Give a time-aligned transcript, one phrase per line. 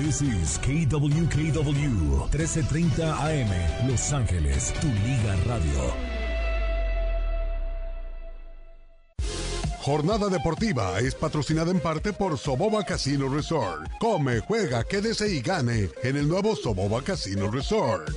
[0.00, 5.92] This is KWKW 1330 AM Los Ángeles, tu liga radio.
[9.82, 13.90] Jornada deportiva es patrocinada en parte por Soboba Casino Resort.
[14.00, 18.08] Come, juega, quédese y gane en el nuevo Soboba Casino Resort.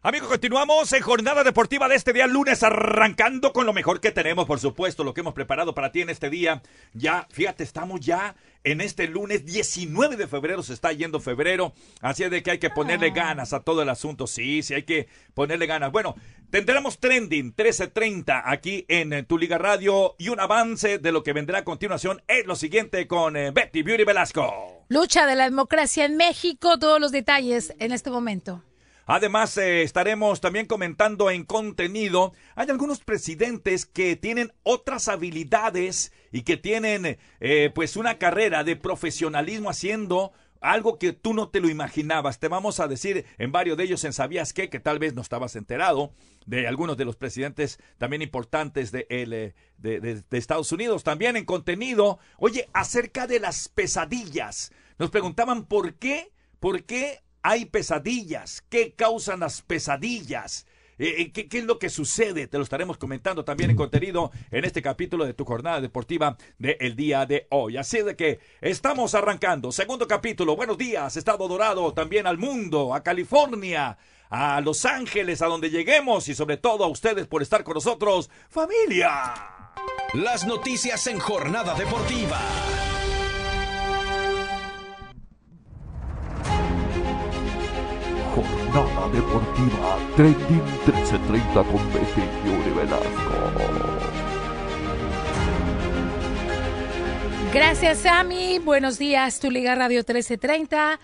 [0.00, 4.46] Amigos, continuamos en jornada deportiva de este día lunes, arrancando con lo mejor que tenemos,
[4.46, 6.62] por supuesto, lo que hemos preparado para ti en este día.
[6.94, 12.22] Ya, fíjate, estamos ya en este lunes 19 de febrero, se está yendo febrero, así
[12.22, 15.08] es de que hay que ponerle ganas a todo el asunto, sí, sí, hay que
[15.34, 15.90] ponerle ganas.
[15.90, 16.14] Bueno,
[16.48, 21.58] tendremos trending 1330 aquí en Tu Liga Radio y un avance de lo que vendrá
[21.58, 24.84] a continuación es lo siguiente con eh, Betty Beauty Velasco.
[24.90, 28.62] Lucha de la democracia en México, todos los detalles en este momento.
[29.10, 36.42] Además, eh, estaremos también comentando en contenido, hay algunos presidentes que tienen otras habilidades y
[36.42, 41.70] que tienen eh, pues una carrera de profesionalismo haciendo algo que tú no te lo
[41.70, 42.38] imaginabas.
[42.38, 45.22] Te vamos a decir en varios de ellos en Sabías qué, que tal vez no
[45.22, 46.12] estabas enterado
[46.44, 51.02] de algunos de los presidentes también importantes de, eh, de, de Estados Unidos.
[51.02, 54.70] También en contenido, oye, acerca de las pesadillas.
[54.98, 60.66] Nos preguntaban por qué, por qué hay pesadillas, qué causan las pesadillas.
[60.98, 62.48] Eh, eh, ¿qué, es lo que sucede?
[62.48, 66.96] Te lo estaremos comentando también en contenido en este capítulo de tu jornada deportiva del
[66.96, 67.76] día de hoy.
[67.76, 69.70] Así de que estamos arrancando.
[69.70, 70.56] Segundo capítulo.
[70.56, 73.96] Buenos días, Estado Dorado, también al mundo, a California,
[74.28, 78.28] a Los Ángeles, a donde lleguemos y sobre todo a ustedes por estar con nosotros.
[78.48, 79.34] ¡Familia!
[80.14, 82.40] Las noticias en jornada deportiva.
[88.42, 93.98] Jornada Deportiva Trending 1330 con Betty Yuri Velasco.
[97.52, 98.58] Gracias, Sammy.
[98.58, 101.00] Buenos días, tu Liga Radio 1330.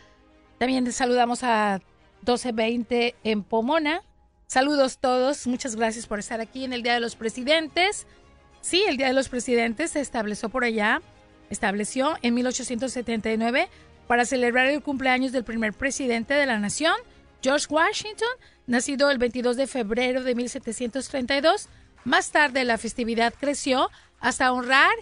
[0.59, 1.81] También te saludamos a
[2.23, 4.03] 1220 en Pomona.
[4.47, 5.47] Saludos todos.
[5.47, 8.07] Muchas gracias por estar aquí en el Día de los Presidentes.
[8.61, 11.03] Sí, el Día de los Presidentes se estableció por allá.
[11.51, 13.69] Estableció en 1879
[14.07, 16.95] para celebrar el cumpleaños del primer presidente de la nación,
[17.45, 18.29] George Washington,
[18.67, 21.69] nacido el 22 de febrero de 1732.
[22.05, 24.95] Más tarde la festividad creció hasta honrar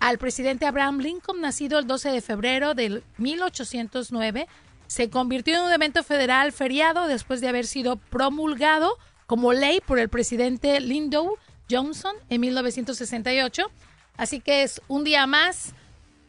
[0.00, 4.48] al presidente Abraham Lincoln, nacido el 12 de febrero de 1809.
[4.88, 10.00] Se convirtió en un evento federal feriado después de haber sido promulgado como ley por
[10.00, 11.28] el presidente Lyndon
[11.70, 13.70] Johnson en 1968.
[14.16, 15.74] Así que es un día más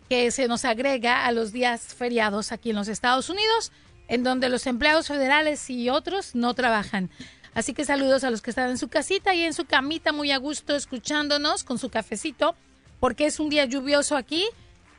[0.09, 3.71] que se nos agrega a los días feriados aquí en los Estados Unidos
[4.07, 7.09] en donde los empleados federales y otros no trabajan.
[7.53, 10.31] Así que saludos a los que están en su casita y en su camita muy
[10.31, 12.55] a gusto escuchándonos con su cafecito,
[12.99, 14.45] porque es un día lluvioso aquí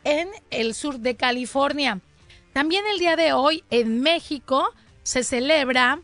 [0.04, 2.00] en el sur de California.
[2.52, 4.72] También el día de hoy en México
[5.02, 6.00] se celebra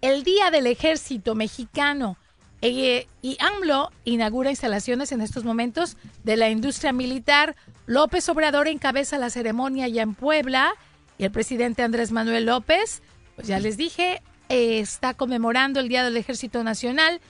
[0.00, 2.16] el Día del Ejército Mexicano.
[2.60, 7.56] Eh, y AMLO inaugura instalaciones en estos momentos de la industria militar.
[7.86, 10.72] López Obrador encabeza la ceremonia ya en Puebla
[11.18, 13.02] y el presidente Andrés Manuel López,
[13.34, 17.20] pues ya les dije, está conmemorando el Día del Ejército Nacional.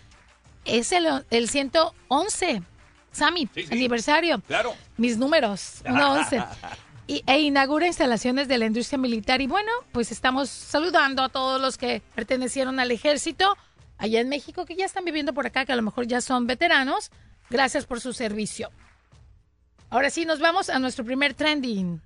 [0.65, 2.62] Es el, el 111,
[3.10, 4.41] Sami, aniversario.
[4.47, 4.75] Claro.
[4.97, 6.43] Mis números, 111.
[7.06, 9.41] y, e inaugura instalaciones de la industria militar.
[9.41, 13.56] Y bueno, pues estamos saludando a todos los que pertenecieron al ejército
[13.97, 16.47] allá en México, que ya están viviendo por acá, que a lo mejor ya son
[16.47, 17.10] veteranos.
[17.50, 18.71] Gracias por su servicio.
[19.91, 22.03] Ahora sí, nos vamos a nuestro primer trending.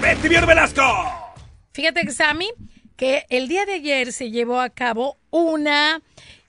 [0.00, 0.82] ¡Venga, Velasco!
[1.72, 2.50] Fíjate, Sammy,
[2.96, 6.00] que el día de ayer se llevó a cabo una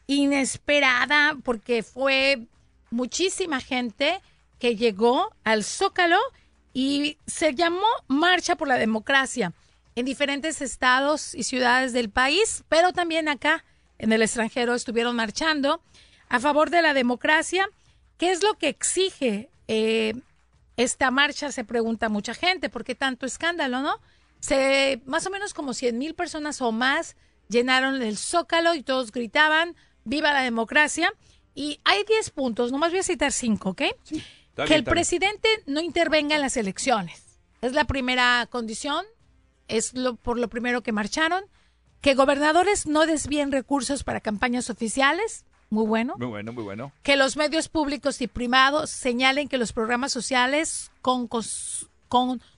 [0.08, 2.40] inesperada, porque fue
[2.92, 4.22] muchísima gente
[4.60, 6.20] que llegó al Zócalo
[6.74, 9.54] y se llamó Marcha por la Democracia
[9.96, 13.64] en diferentes estados y ciudades del país, pero también acá
[14.00, 15.82] en el extranjero estuvieron marchando
[16.30, 17.70] a favor de la democracia.
[18.18, 20.14] ¿Qué es lo que exige eh,
[20.78, 24.00] esta marcha se pregunta mucha gente, ¿por qué tanto escándalo, no?
[24.40, 27.16] Se, más o menos como 100 mil personas o más
[27.48, 31.14] llenaron el zócalo y todos gritaban, viva la democracia.
[31.56, 33.82] Y hay 10 puntos, nomás voy a citar 5, ¿ok?
[34.56, 37.40] que el presidente no intervenga en las elecciones.
[37.62, 39.06] Es la primera condición,
[39.68, 41.46] es lo, por lo primero que marcharon.
[42.02, 46.14] Que gobernadores no desvíen recursos para campañas oficiales, muy bueno.
[46.18, 46.92] Muy bueno, muy bueno.
[47.02, 51.28] Que los medios públicos y privados señalen que los programas sociales con,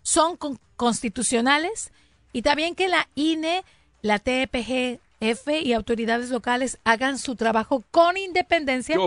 [0.04, 0.38] son
[0.76, 1.92] constitucionales
[2.34, 3.64] y también que la INE,
[4.02, 8.98] la TPGF y autoridades locales hagan su trabajo con independencia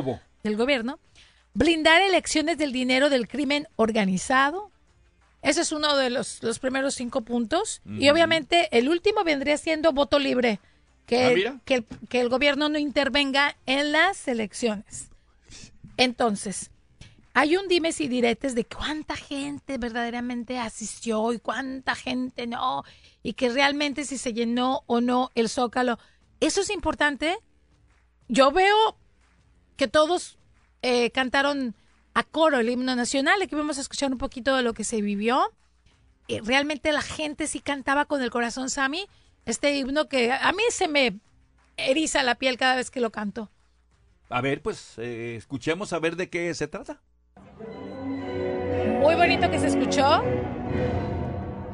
[0.42, 0.98] del gobierno.
[1.52, 4.70] blindar elecciones del dinero del crimen organizado.
[5.42, 7.82] Ese es uno de los, los primeros cinco puntos.
[7.84, 10.60] Y obviamente el último vendría siendo voto libre,
[11.08, 15.08] que, Ah, que, el, que el gobierno no intervenga en las elecciones.
[15.96, 16.70] Entonces,
[17.32, 22.84] hay un dimes y diretes de cuánta gente verdaderamente asistió y cuánta gente no,
[23.22, 25.98] y que realmente si se llenó o no el zócalo.
[26.40, 27.38] Eso es importante.
[28.28, 28.96] Yo veo
[29.76, 30.38] que todos
[30.82, 31.74] eh, cantaron
[32.12, 33.40] a coro el himno nacional.
[33.40, 35.52] Aquí vamos a escuchar un poquito de lo que se vivió.
[36.26, 39.06] Y realmente la gente sí cantaba con el corazón, Sammy.
[39.48, 41.20] Este himno que a mí se me
[41.78, 43.50] eriza la piel cada vez que lo canto.
[44.28, 47.00] A ver, pues eh, escuchemos a ver de qué se trata.
[49.00, 50.22] Muy bonito que se escuchó.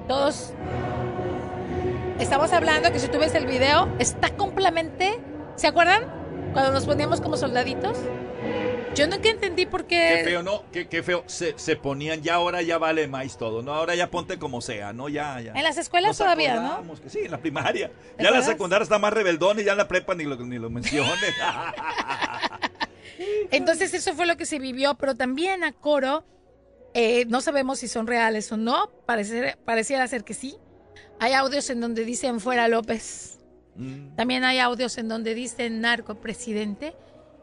[0.06, 0.52] Todos
[2.20, 5.18] estamos hablando que si tú ves el video, está completamente.
[5.56, 6.04] ¿Se acuerdan?
[6.52, 7.98] Cuando nos poníamos como soldaditos.
[8.94, 10.18] Yo nunca entendí por qué.
[10.18, 10.62] Qué feo, ¿no?
[10.70, 11.24] Qué, qué feo.
[11.26, 13.74] Se, se ponían, ya ahora ya vale más todo, ¿no?
[13.74, 15.08] Ahora ya ponte como sea, ¿no?
[15.08, 15.52] Ya, ya.
[15.52, 16.94] En las escuelas Nos todavía, ¿no?
[17.02, 17.90] que sí, en la primaria.
[18.16, 20.58] ¿Te Ya la secundaria está más rebeldón y ya en la prepa ni lo, ni
[20.58, 21.08] lo menciones.
[23.50, 26.24] Entonces eso fue lo que se vivió, pero también a coro,
[26.94, 30.56] eh, no sabemos si son reales o no, parecer- pareciera ser que sí.
[31.20, 33.30] Hay audios en donde dicen fuera López,
[33.76, 36.94] Mm, también hay audios en donde dicen narco presidente,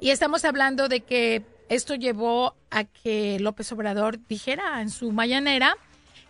[0.02, 5.78] y estamos hablando de que esto llevó a que López Obrador dijera en su mañanera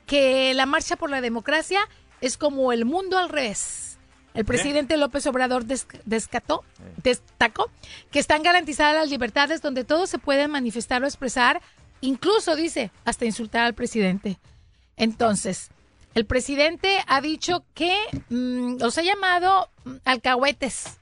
[0.06, 1.80] que la marcha por la democracia
[2.20, 3.98] es como el mundo al revés.
[4.34, 6.64] El presidente López Obrador des- descató,
[7.04, 7.70] destacó
[8.12, 11.62] que están garantizadas las libertades donde todos se pueden manifestar o expresar,
[12.02, 14.38] incluso dice, hasta insultar al presidente.
[14.96, 15.70] Entonces,
[16.14, 17.94] el presidente ha dicho que
[18.30, 21.00] mm, los ha llamado mm, alcahuetes.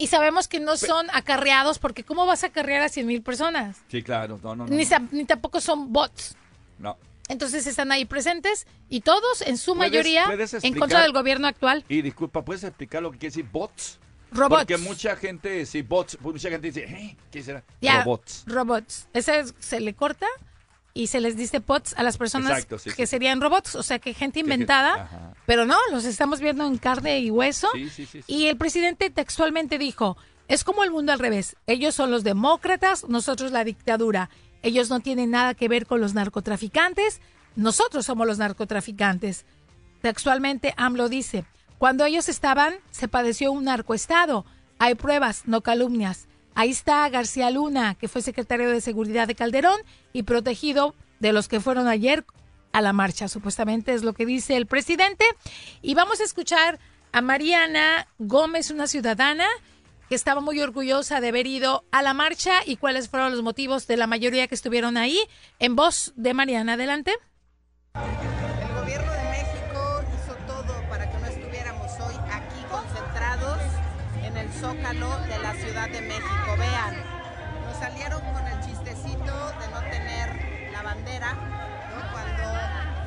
[0.00, 3.78] Y sabemos que no son acarreados porque ¿cómo vas a acarrear a 100 mil personas?
[3.90, 4.38] sí, claro.
[4.42, 4.74] No, no, no.
[5.10, 6.36] Ni, tampoco son bots.
[6.78, 6.96] no.
[7.30, 11.46] Entonces están ahí presentes y todos en su ¿Puedes- mayoría puedes en contra del gobierno
[11.46, 11.84] actual.
[11.86, 13.98] Y disculpa, ¿puedes explicar lo que quiere decir bots?
[14.30, 14.60] Robots.
[14.62, 17.62] Porque mucha gente, sí, bots, mucha gente dice, "Eh, ¿qué será?
[17.82, 18.44] Ya, Robots.
[18.46, 19.08] Robots.
[19.12, 20.26] Ese es- se le corta
[20.94, 23.10] y se les dice bots a las personas Exacto, sí, que sí.
[23.10, 25.34] serían robots, o sea que gente inventada, ajá.
[25.46, 27.68] pero no, los estamos viendo en carne y hueso.
[27.74, 28.08] Sí.
[28.26, 30.16] Y el presidente textualmente dijo,
[30.48, 34.30] es como el mundo al revés, ellos son los demócratas, nosotros la dictadura,
[34.62, 37.20] ellos no tienen nada que ver con los narcotraficantes,
[37.54, 39.44] nosotros somos los narcotraficantes.
[40.00, 41.44] Textualmente AMLO dice,
[41.78, 44.44] cuando ellos estaban se padeció un narcoestado,
[44.78, 46.28] hay pruebas, no calumnias.
[46.58, 49.80] Ahí está García Luna, que fue secretario de Seguridad de Calderón
[50.12, 52.24] y protegido de los que fueron ayer
[52.72, 55.24] a la marcha, supuestamente es lo que dice el presidente.
[55.82, 56.80] Y vamos a escuchar
[57.12, 59.46] a Mariana Gómez, una ciudadana
[60.08, 63.86] que estaba muy orgullosa de haber ido a la marcha y cuáles fueron los motivos
[63.86, 65.20] de la mayoría que estuvieron ahí.
[65.60, 67.12] En voz de Mariana, adelante.
[74.60, 76.56] Zócalo de la Ciudad de México.
[76.58, 76.96] Vean,
[77.64, 82.12] nos salieron con el chistecito de no tener la bandera, ¿no?
[82.12, 82.42] cuando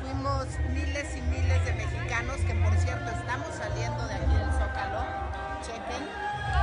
[0.02, 5.04] fuimos miles y miles de mexicanos, que por cierto estamos saliendo de aquí del zócalo,
[5.60, 6.08] chequen,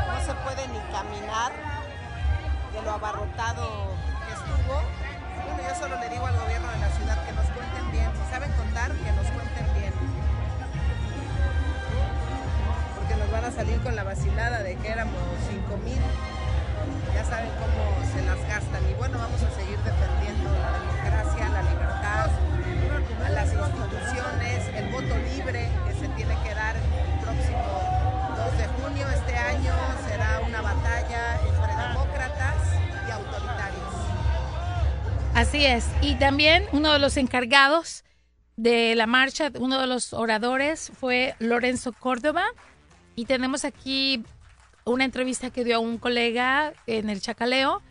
[0.07, 1.51] no se puede ni caminar
[2.73, 3.93] de lo abarrotado
[4.25, 4.81] que estuvo.
[5.45, 7.28] Bueno, yo solo le digo al gobierno de la ciudad que
[13.51, 15.99] salir con la vacilada de que éramos 5 mil.
[17.13, 18.81] Ya saben cómo se las gastan.
[18.89, 22.29] Y bueno, vamos a seguir defendiendo la democracia, la libertad,
[23.25, 27.63] a las instituciones, el voto libre que se tiene que dar el próximo
[28.37, 29.07] 2 de junio.
[29.09, 29.73] Este año
[30.07, 32.55] será una batalla entre demócratas
[33.07, 33.93] y autoritarios.
[35.35, 35.85] Así es.
[36.01, 38.03] Y también uno de los encargados
[38.55, 42.43] de la marcha, uno de los oradores fue Lorenzo Córdoba.
[43.19, 44.23] Y tenemos aquí
[44.85, 47.81] una entrevista que dio a un colega en el Chacaleo,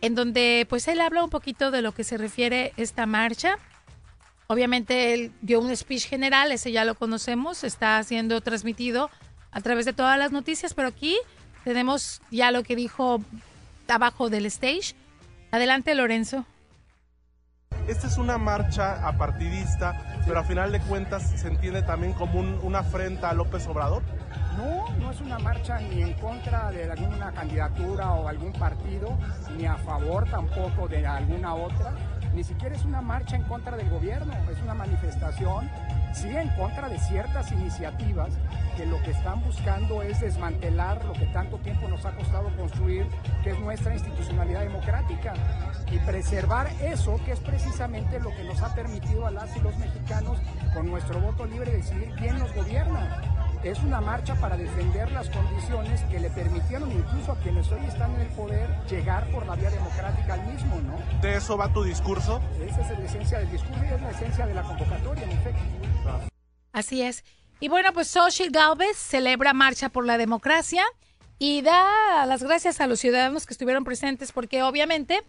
[0.00, 3.58] en donde pues él habla un poquito de lo que se refiere esta marcha.
[4.48, 9.08] Obviamente él dio un speech general, ese ya lo conocemos, está siendo transmitido
[9.52, 11.16] a través de todas las noticias, pero aquí
[11.62, 13.22] tenemos ya lo que dijo
[13.86, 14.96] abajo del stage.
[15.52, 16.44] Adelante, Lorenzo.
[17.88, 19.94] Esta es una marcha apartidista,
[20.26, 24.02] pero a final de cuentas se entiende también como un- una afrenta a López Obrador.
[24.56, 29.18] No, no es una marcha ni en contra de alguna candidatura o algún partido,
[29.56, 31.92] ni a favor tampoco de alguna otra.
[32.34, 35.68] Ni siquiera es una marcha en contra del gobierno, es una manifestación
[36.14, 38.32] sí en contra de ciertas iniciativas
[38.76, 43.06] que lo que están buscando es desmantelar lo que tanto tiempo nos ha costado construir,
[43.42, 45.34] que es nuestra institucionalidad democrática,
[45.90, 49.76] y preservar eso, que es precisamente lo que nos ha permitido a las y los
[49.78, 50.38] mexicanos,
[50.74, 53.41] con nuestro voto libre, decidir quién nos gobierna.
[53.64, 58.12] Es una marcha para defender las condiciones que le permitieron incluso a quienes hoy están
[58.16, 60.98] en el poder llegar por la vía democrática al mismo, ¿no?
[61.20, 62.42] ¿De eso va tu discurso?
[62.68, 65.62] Esa es la esencia del discurso y es la esencia de la convocatoria, en efecto.
[66.72, 67.22] Así es.
[67.60, 70.82] Y bueno, pues Xochitl Galvez celebra Marcha por la Democracia
[71.38, 75.22] y da las gracias a los ciudadanos que estuvieron presentes porque obviamente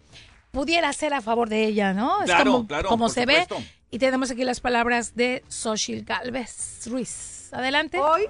[0.50, 2.18] pudiera ser a favor de ella, ¿no?
[2.22, 3.42] Es Claro, como, claro, como por se ve.
[3.42, 3.64] supuesto.
[3.92, 7.33] Y tenemos aquí las palabras de Xochitl Galvez Ruiz.
[7.54, 8.00] Adelante.
[8.00, 8.26] Hoy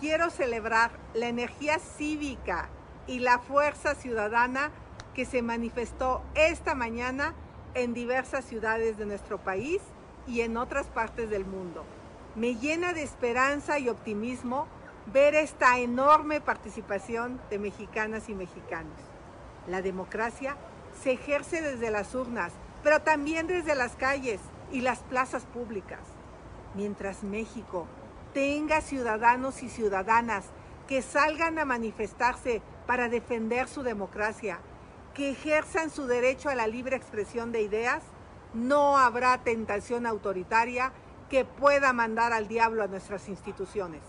[0.00, 2.68] quiero celebrar la energía cívica
[3.06, 4.72] y la fuerza ciudadana
[5.14, 7.32] que se manifestó esta mañana
[7.74, 9.80] en diversas ciudades de nuestro país
[10.26, 11.84] y en otras partes del mundo.
[12.34, 14.66] Me llena de esperanza y optimismo
[15.12, 18.98] ver esta enorme participación de mexicanas y mexicanos.
[19.68, 20.56] La democracia
[21.00, 24.40] se ejerce desde las urnas, pero también desde las calles
[24.72, 26.00] y las plazas públicas.
[26.74, 27.86] Mientras México
[28.36, 30.44] tenga ciudadanos y ciudadanas
[30.86, 34.58] que salgan a manifestarse para defender su democracia,
[35.14, 38.02] que ejerzan su derecho a la libre expresión de ideas,
[38.52, 40.92] no habrá tentación autoritaria
[41.30, 44.02] que pueda mandar al diablo a nuestras instituciones.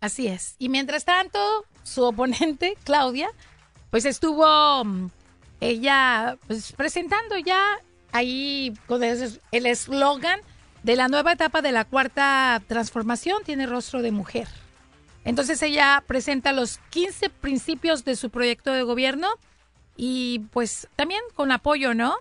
[0.00, 0.56] Así es.
[0.58, 1.38] Y mientras tanto,
[1.84, 3.30] su oponente, Claudia,
[3.92, 5.10] pues estuvo mm,
[5.60, 7.78] ella pues, presentando ya
[8.10, 10.40] ahí con el el eslogan
[10.84, 14.46] de la nueva etapa de la cuarta transformación, tiene rostro de mujer.
[15.24, 19.28] Entonces ella presenta los 15 principios de su proyecto de gobierno
[19.96, 22.16] y pues también con apoyo, ¿no?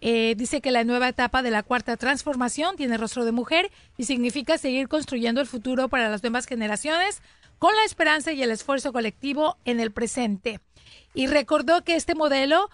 [0.00, 4.04] Eh, dice que la nueva etapa de la cuarta transformación tiene rostro de mujer y
[4.04, 7.22] significa seguir construyendo el futuro para las nuevas generaciones
[7.58, 10.58] con la esperanza y el esfuerzo colectivo en el presente.
[11.14, 12.68] Y recordó que este modelo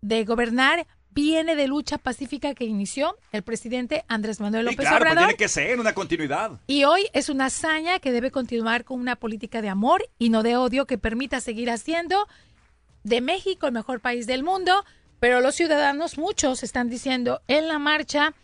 [0.00, 5.16] de gobernar viene de lucha pacífica que inició el presidente Andrés Manuel López claro, pues
[5.16, 6.60] tiene que ser una continuidad.
[6.66, 10.42] Y hoy es una hazaña que debe continuar con una política de amor y no
[10.42, 12.26] de odio que permita seguir haciendo
[13.04, 14.84] de México el mejor país del mundo.
[15.20, 18.34] Pero los ciudadanos, muchos, están diciendo en la marcha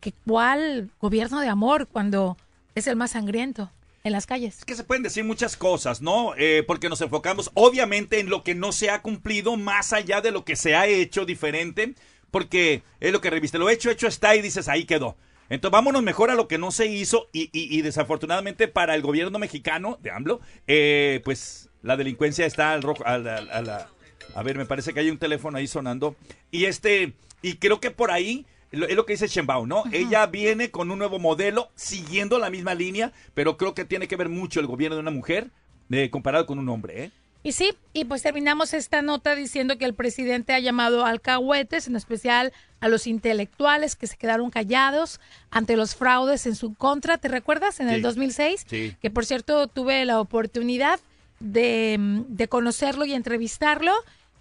[0.00, 2.36] que cuál gobierno de amor cuando
[2.74, 3.70] es el más sangriento
[4.02, 4.58] en las calles.
[4.58, 6.34] Es que se pueden decir muchas cosas, ¿no?
[6.36, 10.30] Eh, porque nos enfocamos obviamente en lo que no se ha cumplido más allá de
[10.30, 11.94] lo que se ha hecho diferente,
[12.34, 15.16] porque es lo que reviste, lo hecho, hecho está y dices, ahí quedó.
[15.48, 19.02] Entonces vámonos mejor a lo que no se hizo y, y- y desafortunadamente para el
[19.02, 23.88] gobierno mexicano de AMLO, eh, pues la delincuencia está al rojo, a la, a la-
[24.34, 26.16] a ver, me parece que hay un teléfono ahí sonando
[26.50, 29.84] y este, y creo que por ahí es lo que dice Shenbao, ¿no?
[29.92, 34.16] Ella viene con un nuevo modelo, siguiendo la misma línea, pero creo que tiene que
[34.16, 35.50] ver mucho el gobierno de una mujer
[35.90, 37.10] eh, comparado con un hombre, ¿eh?
[37.44, 41.86] Y sí, y pues terminamos esta nota diciendo que el presidente ha llamado a alcahuetes,
[41.86, 45.20] en especial a los intelectuales que se quedaron callados
[45.50, 47.18] ante los fraudes en su contra.
[47.18, 47.80] ¿Te recuerdas?
[47.80, 48.00] En el Sí.
[48.00, 48.64] 2006.
[48.66, 48.96] Sí.
[49.00, 50.98] Que por cierto tuve la oportunidad
[51.38, 51.96] de,
[52.28, 53.92] de conocerlo y entrevistarlo.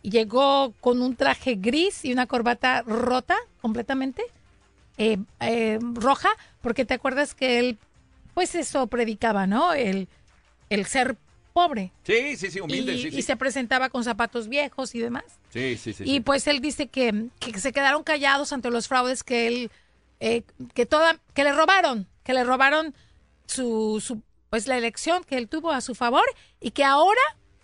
[0.02, 4.24] Y llegó con un traje gris y una corbata rota completamente,
[4.98, 6.30] eh, eh, roja,
[6.62, 7.78] porque te acuerdas que él,
[8.34, 9.74] pues eso predicaba, ¿no?
[9.74, 10.08] El,
[10.70, 11.16] el ser
[11.54, 13.22] pobre Sí, sí, sí, humilde, y, sí, y sí.
[13.22, 15.24] se presentaba con zapatos viejos y demás.
[15.50, 16.04] Sí, sí, sí.
[16.04, 16.20] y sí.
[16.20, 19.72] pues él dice que, que se quedaron callados ante los fraudes que él,
[20.20, 20.44] eh,
[20.74, 22.96] que toda, que le robaron, que le robaron
[23.46, 26.26] su, su, pues la elección que él tuvo a su favor
[26.60, 27.22] y que ahora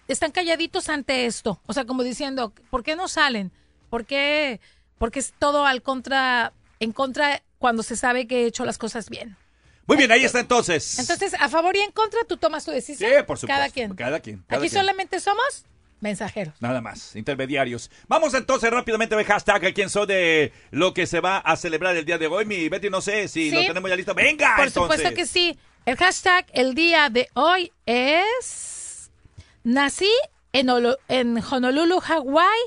[0.07, 1.61] están calladitos ante esto.
[1.65, 3.51] O sea, como diciendo, ¿por qué no salen?
[3.89, 4.59] ¿Por qué?
[4.97, 9.09] Porque es todo al contra, en contra cuando se sabe que he hecho las cosas
[9.09, 9.35] bien.
[9.89, 10.99] Muy bien, ahí está entonces.
[10.99, 13.09] Entonces, a favor y en contra, tú tomas tu decisión.
[13.09, 13.47] Sí, por supuesto.
[13.47, 13.93] Cada quien.
[13.95, 14.43] Cada quien.
[14.47, 14.81] cada Aquí quien.
[14.81, 15.65] solamente somos
[15.99, 16.53] mensajeros.
[16.61, 17.89] Nada más, intermediarios.
[18.07, 21.57] Vamos entonces rápidamente a ver hashtag a quién soy de lo que se va a
[21.57, 22.45] celebrar el día de hoy.
[22.45, 23.55] Mi Betty, no sé si Sí.
[23.55, 24.13] lo tenemos ya listo.
[24.13, 24.55] ¡Venga!
[24.55, 24.95] Por entonces!
[24.99, 25.57] supuesto que sí.
[25.85, 29.11] El hashtag el día de hoy es
[29.63, 30.11] nací
[30.53, 32.59] en, Olo- en Honolulu, Hawái,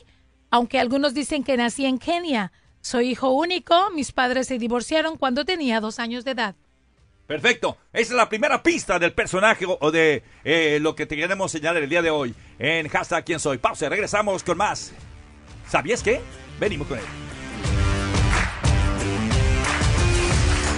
[0.50, 2.52] aunque algunos dicen que nací en Kenia.
[2.81, 6.57] Soy hijo único, mis padres se divorciaron cuando tenía dos años de edad.
[7.26, 7.79] Perfecto.
[7.93, 11.83] Esa es la primera pista del personaje o- de eh, lo que te queremos señalar
[11.83, 13.59] el día de hoy en hashtag quién soy.
[13.59, 14.93] Pausa, regresamos con más.
[15.69, 16.21] ¿Sabías qué?
[16.61, 17.05] Venimos con él.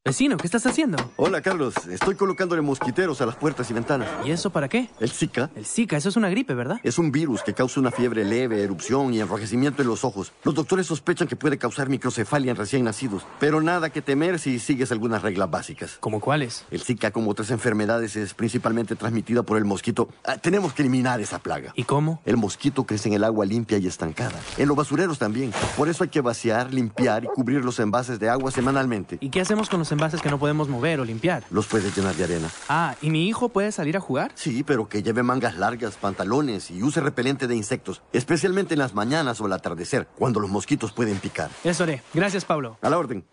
[0.06, 0.96] Vecino, ¿qué estás haciendo?
[1.16, 1.74] Hola, Carlos.
[1.90, 4.08] Estoy colocándole mosquiteros a las puertas y ventanas.
[4.24, 4.88] ¿Y eso para qué?
[5.00, 5.50] El Zika.
[5.56, 6.78] El Zika, eso es una gripe, ¿verdad?
[6.84, 10.32] Es un virus que causa una fiebre leve, erupción y enrojecimiento en los ojos.
[10.44, 14.60] Los doctores sospechan que puede causar microcefalia en recién nacidos, pero nada que temer si
[14.60, 15.96] sigues algunas reglas básicas.
[15.98, 16.66] ¿Cómo cuáles?
[16.70, 20.08] El Zika, como otras enfermedades, es principalmente transmitida por el mosquito.
[20.24, 21.72] Ah, tenemos que eliminar esa plaga.
[21.74, 22.22] ¿Y cómo?
[22.24, 24.38] El mosquito crece en el agua limpia y estancada.
[24.56, 25.50] En los basureros también.
[25.76, 29.18] Por eso hay que vaciar, limpiar y cubrir los envases de agua semanalmente.
[29.20, 31.44] ¿Y qué hacemos con los envases que no podemos mover o limpiar?
[31.50, 32.48] Los puedes llenar de arena.
[32.68, 34.30] Ah, ¿y mi hijo puede salir a jugar?
[34.34, 38.94] Sí, pero que lleve mangas largas, pantalones y use repelente de insectos, especialmente en las
[38.94, 41.50] mañanas o al atardecer, cuando los mosquitos pueden picar.
[41.64, 42.02] Eso haré.
[42.12, 42.78] Gracias, Pablo.
[42.82, 43.24] A la orden.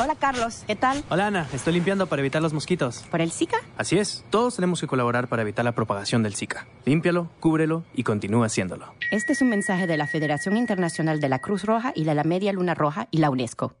[0.00, 1.02] Hola Carlos, ¿qué tal?
[1.08, 3.04] Hola Ana, estoy limpiando para evitar los mosquitos.
[3.10, 3.56] ¿Por el Zika?
[3.76, 6.68] Así es, todos tenemos que colaborar para evitar la propagación del Zika.
[6.84, 8.94] Límpialo, cúbrelo y continúa haciéndolo.
[9.10, 12.22] Este es un mensaje de la Federación Internacional de la Cruz Roja y de la
[12.22, 13.74] Media Luna Roja y la UNESCO.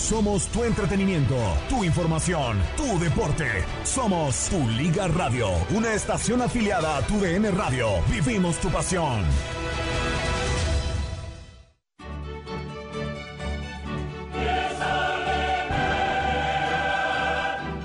[0.00, 1.36] Somos tu entretenimiento,
[1.68, 3.46] tu información, tu deporte.
[3.84, 7.86] Somos tu Liga Radio, una estación afiliada a tu DN Radio.
[8.08, 9.22] Vivimos tu pasión.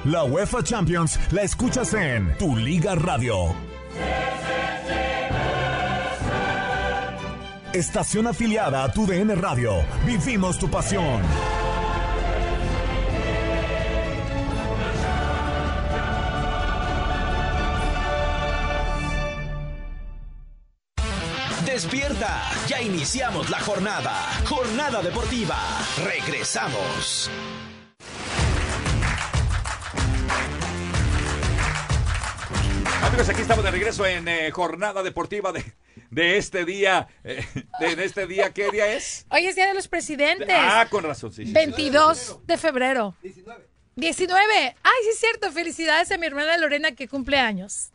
[0.06, 3.54] La UEFA Champions la escuchas en tu Liga Radio.
[7.74, 9.84] Estación afiliada a tu DN Radio.
[10.06, 11.22] Vivimos tu pasión.
[21.80, 24.14] Despierta, ya iniciamos la jornada.
[24.48, 25.58] Jornada deportiva.
[26.06, 27.30] Regresamos.
[33.04, 35.64] Amigos, aquí estamos de regreso en eh, jornada deportiva de,
[36.10, 37.08] de este día.
[37.24, 37.46] eh,
[37.80, 39.26] de, de este día, ¿qué día es?
[39.30, 40.48] Hoy es Día de los Presidentes.
[40.52, 41.44] Ah, con razón, sí.
[41.44, 41.54] sí, sí.
[41.54, 43.16] 22 de febrero.
[43.22, 43.68] 19.
[43.96, 44.44] 19.
[44.84, 45.52] Ay, sí es cierto.
[45.52, 47.90] Felicidades a mi hermana Lorena que cumple años.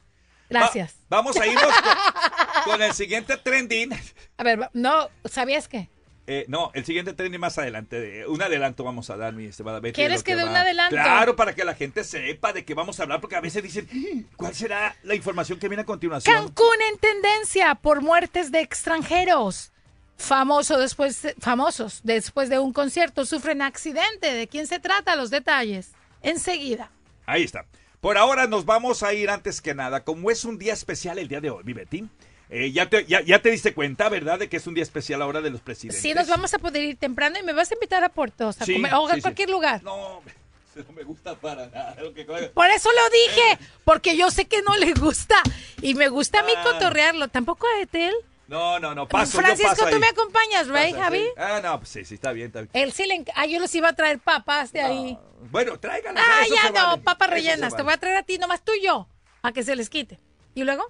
[0.49, 0.93] Gracias.
[1.13, 1.75] Va- vamos a irnos con,
[2.65, 3.91] con el siguiente trending.
[4.37, 5.89] A ver, no, ¿sabías qué?
[6.27, 8.21] Eh, no, el siguiente trending más adelante.
[8.21, 9.95] eh, Un adelanto vamos a dar, mi estimada Betty.
[9.97, 10.95] ¿Quieres que dé un adelanto?
[10.95, 13.89] Claro, para que la gente sepa de qué vamos a hablar, porque a veces dicen,
[13.91, 16.33] "Mm, ¿cuál será la información que viene a continuación?
[16.35, 19.73] Cancún en tendencia por muertes de extranjeros.
[20.17, 24.33] Famoso después, famosos después de un concierto sufren accidente.
[24.33, 25.17] ¿De quién se trata?
[25.17, 25.93] Los detalles.
[26.23, 26.91] Enseguida.
[27.27, 27.65] Ahí está.
[28.01, 30.05] Por ahora nos vamos a ir antes que nada.
[30.05, 32.07] Como es un día especial el día de hoy, mi Betty.
[32.51, 34.39] Eh, ya, te, ya, ya te diste cuenta, ¿verdad?
[34.39, 36.03] De que es un día especial ahora de los presidentes.
[36.03, 38.65] Sí, nos vamos a poder ir temprano y me vas a invitar a Portos a
[38.65, 39.23] Sí, comer o a sí, sí.
[39.23, 39.83] cualquier lugar.
[39.83, 40.21] No,
[40.75, 41.97] no me gusta para nada.
[42.01, 45.37] lo que- Por eso lo dije, porque yo sé que no le gusta
[45.81, 46.63] y me gusta a mí Ah.
[46.65, 47.29] cotorrearlo.
[47.29, 48.15] Tampoco a Etel.
[48.49, 50.01] No, no, no, paso, yo Francisco, paso tú ahí.
[50.01, 51.19] me acompañas, right, Javi?
[51.21, 51.29] sí.
[51.37, 52.71] Ah, no, pues sí, sí, está bien, está bien.
[52.73, 53.25] Él sí le...
[53.37, 55.17] Ah, yo les iba a traer papas de ahí.
[55.53, 56.25] Bueno, tráiganlas.
[56.29, 57.03] Ah, ya no, vale.
[57.03, 57.77] papas rellenas.
[57.77, 59.07] Te voy a traer a ti, nomás tú y yo,
[59.43, 60.19] a que se les quite.
[60.57, 60.85] ¿Y luego?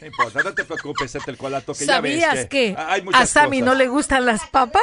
[0.00, 3.60] No importa, no te preocupes, el colato que ya ves ¿Sabías que, hay a Sammy
[3.60, 3.66] cosas.
[3.66, 4.82] no le gustan las papas?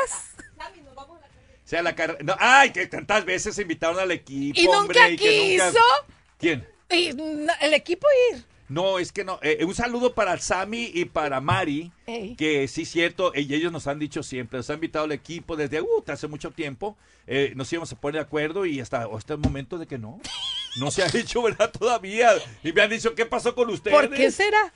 [1.66, 2.20] Sea la carrera.
[2.24, 5.84] No, ay, que tantas veces invitaron al equipo, ¿Y nunca hombre, y que nunca- quiso?
[6.40, 6.68] ¿Quién?
[6.90, 7.10] Y,
[7.62, 8.44] el equipo ir.
[8.70, 9.40] No, es que no.
[9.44, 12.36] Eh, un saludo para Sammy y para Mari, Ey.
[12.36, 15.82] que sí cierto, y ellos nos han dicho siempre, nos han invitado al equipo desde
[15.82, 16.96] uh, hace mucho tiempo,
[17.28, 20.20] eh, nos íbamos a poner de acuerdo y hasta, hasta el momento de que no.
[20.80, 21.72] No se ha hecho, ¿verdad?
[21.72, 22.32] Todavía.
[22.64, 23.96] Y me han dicho, ¿qué pasó con ustedes?
[23.96, 24.72] ¿Por qué será?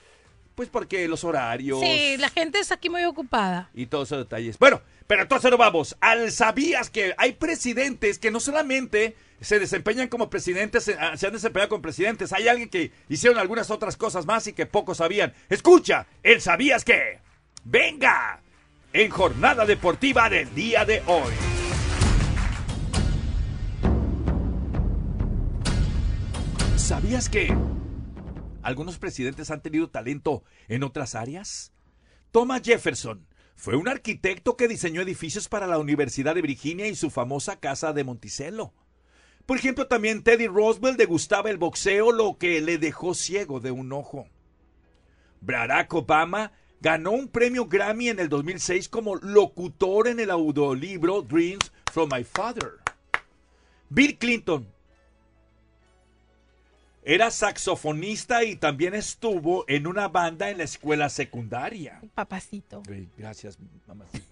[0.55, 3.69] Pues porque los horarios Sí, la gente está aquí muy ocupada.
[3.73, 4.59] y todos esos detalles.
[4.59, 5.97] Bueno, pero entonces nos vamos.
[5.99, 11.27] Al sabías que hay presidentes que no solamente se desempeñan como presidentes, se, ah, se
[11.27, 14.97] han desempeñado como presidentes, hay alguien que hicieron algunas otras cosas más y que pocos
[14.97, 15.33] sabían.
[15.49, 17.19] Escucha, el sabías que.
[17.65, 18.41] Venga,
[18.93, 21.33] en jornada deportiva del día de hoy.
[26.75, 27.53] ¿Sabías que
[28.63, 31.73] algunos presidentes han tenido talento en otras áreas?
[32.31, 37.09] Thomas Jefferson fue un arquitecto que diseñó edificios para la Universidad de Virginia y su
[37.09, 38.73] famosa casa de Monticello.
[39.45, 43.71] Por ejemplo, también Teddy Roosevelt le gustaba el boxeo, lo que le dejó ciego de
[43.71, 44.27] un ojo.
[45.41, 51.71] Barack Obama ganó un premio Grammy en el 2006 como locutor en el audiolibro Dreams
[51.91, 52.79] from My Father.
[53.89, 54.72] Bill Clinton
[57.05, 62.01] era saxofonista y también estuvo en una banda en la escuela secundaria.
[62.15, 62.83] Papacito.
[63.17, 64.25] Gracias, mamacita.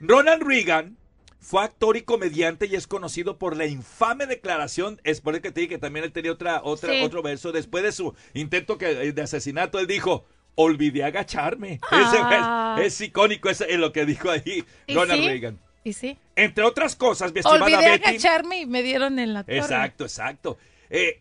[0.00, 0.96] Ronald Reagan
[1.40, 5.50] fue actor y comediante y es conocido por la infame declaración, es por el que
[5.52, 7.02] te dije que también él tenía otra, otra, Sí.
[7.02, 10.24] otro verso, después de su intento que, de asesinato, él dijo,
[10.54, 11.80] olvidé agacharme.
[11.90, 12.76] Ah.
[12.78, 15.28] Ese es, es icónico, es lo que dijo ahí ¿Y Ronald sí?
[15.28, 15.58] Reagan.
[15.84, 16.16] ¿Y sí?
[16.34, 18.08] Entre otras cosas, mi estimada Olvidé Betty.
[18.08, 19.58] agacharme y me dieron en la torre.
[19.58, 20.56] Exacto, exacto.
[20.88, 21.20] Eh,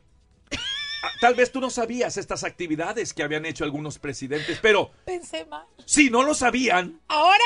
[1.21, 5.65] tal vez tú no sabías estas actividades que habían hecho algunos presidentes, pero Pensé mal.
[5.85, 7.43] si no lo sabían, Ahora,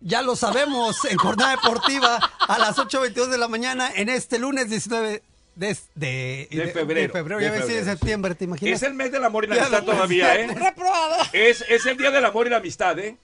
[0.00, 4.68] Ya lo sabemos en Jornada Deportiva a las 8.22 de la mañana en este lunes
[4.68, 5.22] 19
[5.56, 8.82] de, de, De febrero, febrero, de ya ves de febrero, septiembre, ¿te imaginas?
[8.82, 10.34] es el mes del amor y la amistad todavía.
[10.36, 10.48] ¿eh?
[10.54, 11.22] reprobado.
[11.32, 13.16] Es, es el día del amor y la amistad, ¿eh?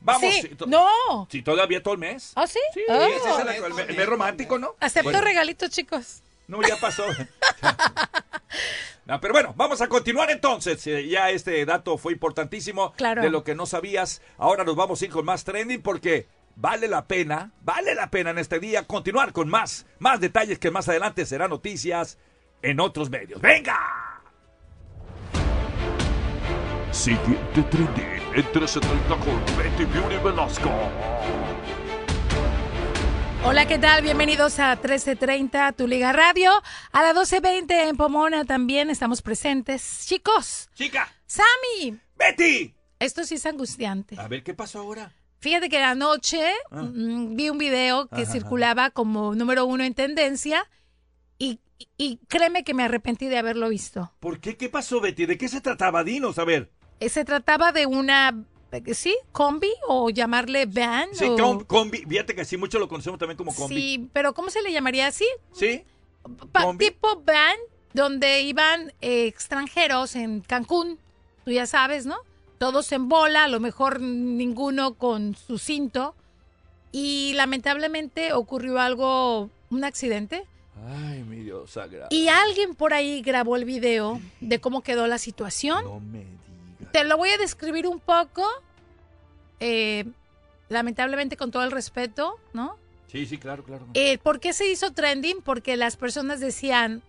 [0.00, 0.20] Vamos.
[0.32, 1.26] Sí, si to- no.
[1.30, 2.32] Si todavía todo el mes.
[2.34, 2.58] ¿Ah, sí?
[2.74, 2.94] Sí, Oh.
[3.00, 4.74] ese es el, el mes- el mes romántico, ¿no?
[4.80, 6.20] Acepto Bueno, regalitos, chicos.
[6.48, 7.04] No, ya pasó.
[9.06, 10.86] No, pero bueno, vamos a continuar entonces.
[10.86, 13.22] Eh, Ya este dato fue importantísimo Claro.
[13.22, 14.20] de lo que no sabías.
[14.36, 18.30] Ahora nos vamos a ir con más trending porque vale la pena, vale la pena
[18.32, 22.18] en este día continuar con más, más detalles que más adelante serán noticias
[22.60, 23.40] en otros medios.
[23.40, 23.78] ¡Venga!
[26.90, 30.70] Siguiente trending en 1330 con Betty Beauty Velasco.
[33.44, 34.02] Hola, ¿qué tal?
[34.02, 36.50] Bienvenidos a 1330, tu Liga Radio.
[36.92, 40.04] A las 12.20 en Pomona también estamos presentes.
[40.06, 40.68] Chicos.
[40.74, 41.08] Chica.
[41.26, 41.98] Sammy.
[42.16, 42.74] Betty.
[42.98, 44.16] Esto sí es angustiante.
[44.18, 45.12] A ver, ¿qué pasó ahora?
[45.40, 46.82] Fíjate que anoche Ah.
[46.82, 50.68] mm, vi un video que Ajá, circulaba como número uno en tendencia
[51.38, 51.60] y,
[51.96, 54.12] y- créeme que me arrepentí de haberlo visto.
[54.20, 54.56] ¿Por qué?
[54.56, 55.26] ¿Qué pasó, Betty?
[55.26, 56.02] ¿De qué se trataba?
[56.04, 56.70] Dinos, a ver.
[57.00, 58.44] Eh, Se trataba de una,
[58.94, 59.16] ¿sí?
[59.32, 61.08] Combi o llamarle van.
[61.14, 61.98] Sí, o- combi.
[62.08, 63.74] Fíjate que sí, mucho lo conocemos también como combi.
[63.74, 65.26] Sí, pero ¿cómo se le llamaría así?
[65.52, 65.82] ¿Sí?
[66.52, 66.84] Pa- Combi.
[66.86, 67.56] tipo van,
[67.94, 70.98] donde iban eh, extranjeros en Cancún,
[71.44, 72.16] tú ya sabes, ¿no?
[72.58, 76.14] Todos en bola, a lo mejor ninguno con su cinto.
[76.90, 80.44] Y lamentablemente ocurrió algo, un accidente.
[80.88, 82.08] Ay, mi Dios sagrado.
[82.10, 85.84] Y alguien por ahí grabó el video de cómo quedó la situación.
[85.84, 86.24] No me
[86.92, 88.46] Te lo voy a describir un poco,
[89.60, 90.04] eh,
[90.68, 92.76] lamentablemente con todo el respeto, ¿no?
[93.08, 93.86] Sí, sí, claro, claro.
[93.94, 95.40] Eh, ¿Por qué se hizo trending?
[95.42, 97.02] Porque las personas decían,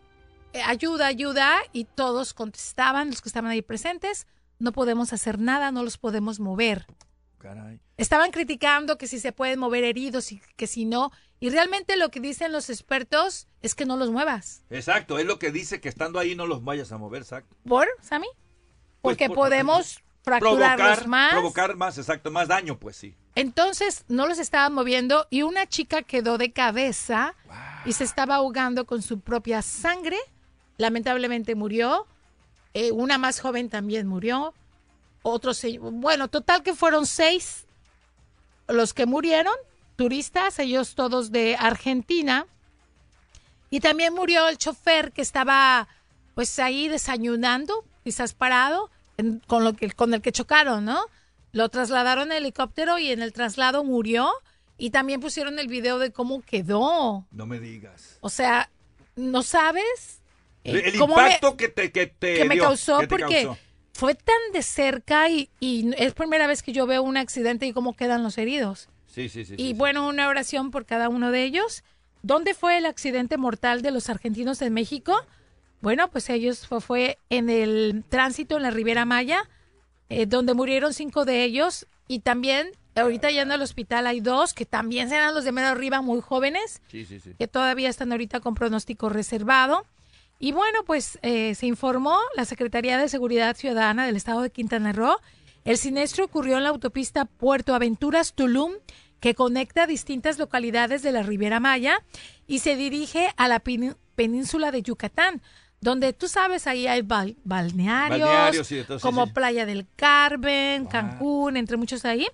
[0.53, 4.27] eh, ayuda, ayuda, y todos contestaban, los que estaban ahí presentes,
[4.59, 6.85] no podemos hacer nada, no los podemos mover.
[7.37, 7.79] Caray.
[7.97, 12.09] Estaban criticando que si se pueden mover heridos y que si no, y realmente lo
[12.09, 14.63] que dicen los expertos es que no los muevas.
[14.69, 17.55] Exacto, es lo que dice que estando ahí no los vayas a mover, exacto.
[17.67, 18.27] ¿Por, Sammy?
[19.01, 21.31] Pues Porque por- podemos fracturarlos Provocar, más.
[21.31, 23.15] provocar más, exacto, más daño, pues sí.
[23.35, 27.35] Entonces no los estaban moviendo y una chica quedó de cabeza
[27.85, 30.17] y se estaba ahogando con su propia sangre.
[30.77, 32.05] Lamentablemente murió.
[32.73, 34.53] Eh, una más joven también murió.
[35.21, 37.65] Otros, bueno, total que fueron seis
[38.67, 39.55] los que murieron,
[39.95, 42.45] turistas, ellos todos de Argentina.
[43.69, 45.87] Y también murió el chofer que estaba
[46.35, 50.99] pues ahí desayunando, quizás parado, en- con, lo que, con el que chocaron, ¿no?
[51.51, 54.29] lo trasladaron en helicóptero y en el traslado murió.
[54.77, 57.25] Y también pusieron el video de cómo quedó.
[57.31, 58.17] No me digas.
[58.21, 58.69] O sea,
[59.15, 60.21] ¿no sabes?
[60.63, 63.09] eh, el cómo me- impacto que te, que te que me dio, causó que te
[63.09, 63.57] porque causó.
[63.93, 67.73] fue tan de cerca y, y es primera vez que yo veo un accidente y
[67.73, 68.89] cómo quedan los heridos.
[69.07, 69.53] Sí, sí, sí.
[69.57, 71.83] y sí, bueno, una oración por cada uno de ellos.
[72.21, 75.15] ¿Dónde fue el accidente mortal de los argentinos en México?
[75.81, 79.49] Bueno, pues ellos fue, fue en el tránsito en la Riviera Maya,
[80.09, 84.65] eh, donde murieron cinco de ellos y también ahorita yendo al hospital hay dos que
[84.65, 87.33] también serán los de mero arriba muy jóvenes Sí, sí, sí.
[87.37, 89.85] que todavía están ahorita con pronóstico reservado.
[90.37, 94.93] Y bueno, pues eh, se informó la Secretaría de Seguridad Ciudadana del Estado de Quintana
[94.93, 95.17] Roo.
[95.65, 98.73] El siniestro ocurrió en la autopista Puerto Aventuras Tulum,
[99.19, 102.01] que conecta distintas localidades de la Riviera Maya
[102.47, 103.59] y se dirige a la
[104.15, 105.41] península de Yucatán,
[105.81, 108.27] donde tú sabes, ahí hay bal- balnearios,
[109.01, 109.31] como sí.
[109.33, 112.27] Playa del Carmen, Cancún, entre muchos ahí.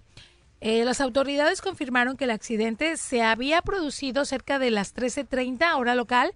[0.62, 5.94] Eh, las autoridades confirmaron que el accidente se había producido cerca de las 13:30 hora
[5.96, 6.34] local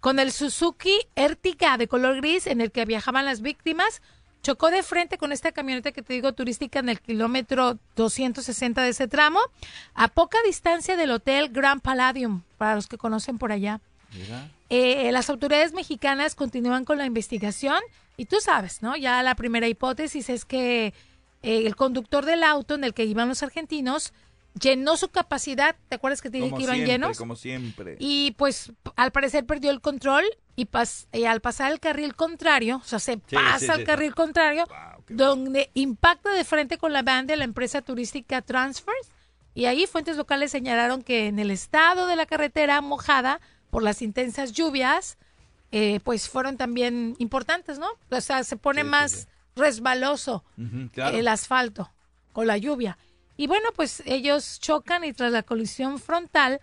[0.00, 4.00] con el Suzuki Ertiga de color gris en el que viajaban las víctimas.
[4.42, 8.90] Chocó de frente con esta camioneta que te digo turística en el kilómetro 260 de
[8.90, 9.40] ese tramo,
[9.94, 13.80] a poca distancia del hotel Grand Palladium, para los que conocen por allá.
[14.70, 17.78] Eh, las autoridades mexicanas continúan con la investigación
[18.16, 18.96] y tú sabes, ¿no?
[18.96, 20.86] Ya la primera hipótesis es que
[21.42, 24.12] eh, el conductor del auto en el que iban los argentinos
[24.60, 27.18] llenó su capacidad, ¿te acuerdas que te dije Como que iban siempre, llenos?
[27.18, 27.96] Como siempre.
[28.00, 30.24] Y pues al parecer perdió el control
[30.56, 33.84] y, pas- y al pasar el carril contrario, o sea, se Sí, pasa sí, al
[33.84, 34.64] carril contrario,
[35.08, 39.10] donde impacta de frente con la van de la empresa turística Transfers.
[39.54, 44.02] Y ahí fuentes locales señalaron que en el estado de la carretera mojada por las
[44.02, 45.18] intensas lluvias,
[45.72, 47.88] eh, pues fueron también importantes, ¿no?
[48.10, 51.16] O sea, se pone más resbaloso Ujú, claro.
[51.16, 51.90] el asfalto
[52.32, 52.98] con la lluvia.
[53.36, 56.60] Y bueno, pues ellos chocan y tras la colisión frontal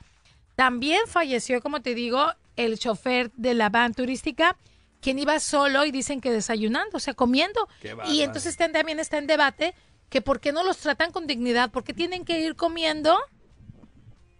[0.55, 4.55] también falleció, como te digo, el chofer de la van turística,
[5.01, 7.67] quien iba solo y dicen que desayunando, o sea, comiendo.
[8.07, 9.73] Y entonces también está en debate
[10.09, 13.19] que por qué no los tratan con dignidad, por qué tienen que ir comiendo,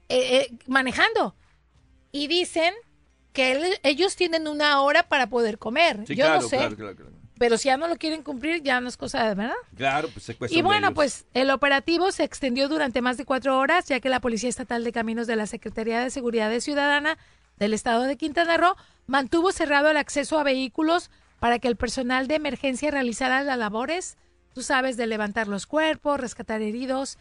[0.10, 1.36] eh, eh, manejando.
[2.14, 2.74] Y dicen
[3.34, 6.06] que él- ellos tienen una hora para poder comer.
[6.08, 7.12] Sí, Yo claro, no sé, claro, claro, claro.
[7.40, 9.56] pero si ya no lo quieren cumplir, ya no es cosa de verdad.
[9.76, 10.96] Claro, pues se cuestión Y de bueno, ellos.
[10.96, 14.84] pues el operativo se extendió durante más de cuatro horas, ya que la Policía Estatal
[14.84, 17.18] de Caminos de la Secretaría de Seguridad Ciudadana
[17.58, 18.76] del Estado de Quintana Roo
[19.08, 24.18] mantuvo cerrado el acceso a vehículos para que el personal de emergencia realizara las labores,
[24.54, 27.18] tú sabes, de levantar los cuerpos, rescatar heridos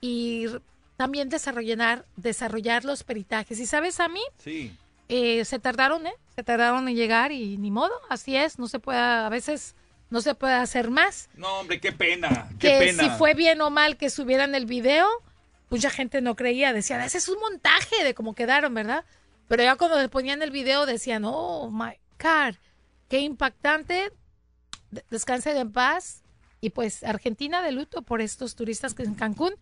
[0.00, 0.46] y
[1.02, 3.58] también desarrollar, desarrollar los peritajes.
[3.58, 4.72] Y sabes, a mí Sí.
[5.08, 6.14] eh, se tardaron, ¿eh?
[6.36, 9.74] Se tardaron en llegar y ni modo, así es, no se puede, a veces
[10.10, 12.48] no se puede hacer más No, hombre, qué pena.
[12.60, 13.02] Qué que pena.
[13.02, 15.08] si fue bien o mal que subieran el video,
[15.70, 19.04] mucha gente no creía, decían, ese es un montaje de cómo quedaron, ¿verdad?
[19.48, 22.54] Pero ya cuando le ponían el video decían, oh my God,
[23.08, 24.12] qué impactante,
[24.92, 26.22] de- descanse en paz.
[26.60, 29.52] Y pues Argentina de luto por estos turistas que en Cancún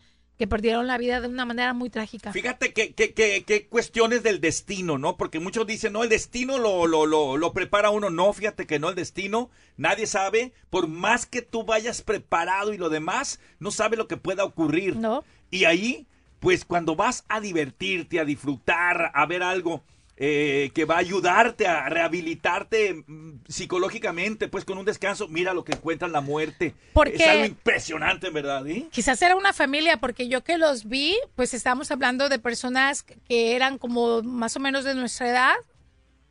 [0.41, 2.33] que perdieron la vida de una manera muy trágica.
[2.33, 5.19] Fíjate que, que, que, que cuestiones del destino, ¿no?
[5.19, 8.09] Porque muchos dicen, no, el destino lo, lo, lo, lo prepara uno.
[8.09, 12.79] No, fíjate que no, el destino, nadie sabe, por más que tú vayas preparado y
[12.79, 14.97] lo demás, no sabe lo que pueda ocurrir.
[14.97, 15.25] No.
[15.51, 16.07] Y ahí,
[16.39, 19.85] pues cuando vas a divertirte, a disfrutar, a ver algo
[20.23, 25.65] eh, que va a ayudarte a rehabilitarte mm, psicológicamente, pues con un descanso, mira lo
[25.65, 26.75] que encuentran la muerte.
[26.93, 28.67] Porque- Es algo impresionante, ¿verdad?
[28.69, 28.87] ¿eh?
[28.93, 33.57] Quizás era una familia, porque yo que los vi, pues estamos hablando de personas que
[33.57, 35.55] eran como más o menos de nuestra edad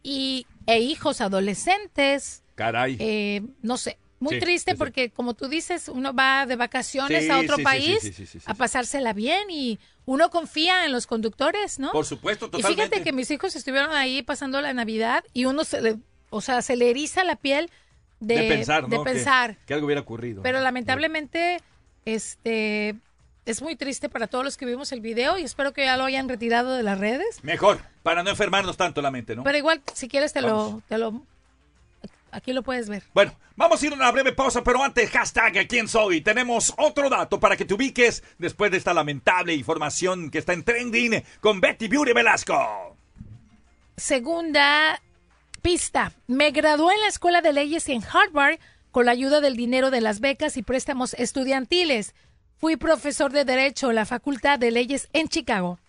[0.03, 2.95] y, e hijos adolescentes, Caray.
[2.99, 4.77] eh, no sé, muy Sí, triste sí, sí.
[4.79, 7.99] porque como tú dices, uno va de vacaciones a otro país
[8.45, 11.91] a pasársela bien y uno confía en los conductores, ¿no?
[11.91, 12.83] Por supuesto, Y totalmente.
[12.83, 15.97] fíjate que mis hijos estuvieron ahí pasando la Navidad y uno se le,
[16.31, 17.69] o sea, se le eriza la piel
[18.19, 19.03] de, de pensar, ¿no?
[19.03, 19.57] Que- pensar.
[19.65, 20.41] Que, algo hubiera ocurrido.
[20.41, 21.59] Pero lamentablemente,
[22.05, 22.95] este,
[23.45, 26.03] es muy triste para todos los que vimos el video y espero que ya lo
[26.05, 27.43] hayan retirado de las redes.
[27.43, 29.43] Mejor, para no enfermarnos tanto la mente, ¿no?
[29.43, 31.21] Pero igual, si quieres, te lo, te lo,
[32.31, 33.03] aquí lo puedes ver.
[33.13, 36.21] Bueno, vamos a ir a una breve pausa, pero antes, hashtag ¿Quién soy?
[36.21, 40.63] Tenemos otro dato para que te ubiques después de esta lamentable información que está en
[40.63, 42.97] trending con Betty Beauty Velasco.
[43.97, 45.01] Segunda
[45.61, 46.13] pista.
[46.27, 48.59] Me gradué en la Escuela de Leyes en Harvard
[48.91, 52.15] con la ayuda del dinero de las becas y préstamos estudiantiles.
[52.57, 55.79] Fui profesor de Derecho en la Facultad de Leyes en Chicago.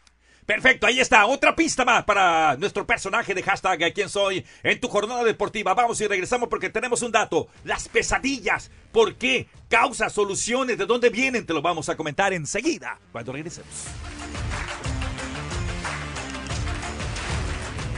[0.46, 1.26] Perfecto, ahí está.
[1.26, 4.44] Otra pista más para nuestro personaje de hashtag ¿Quién soy?
[4.62, 5.74] En tu jornada deportiva.
[5.74, 7.48] Vamos y regresamos porque tenemos un dato.
[7.64, 8.70] Las pesadillas.
[8.92, 9.46] ¿Por qué?
[9.68, 11.46] Causas, soluciones, ¿de dónde vienen?
[11.46, 13.86] Te lo vamos a comentar enseguida cuando regresemos.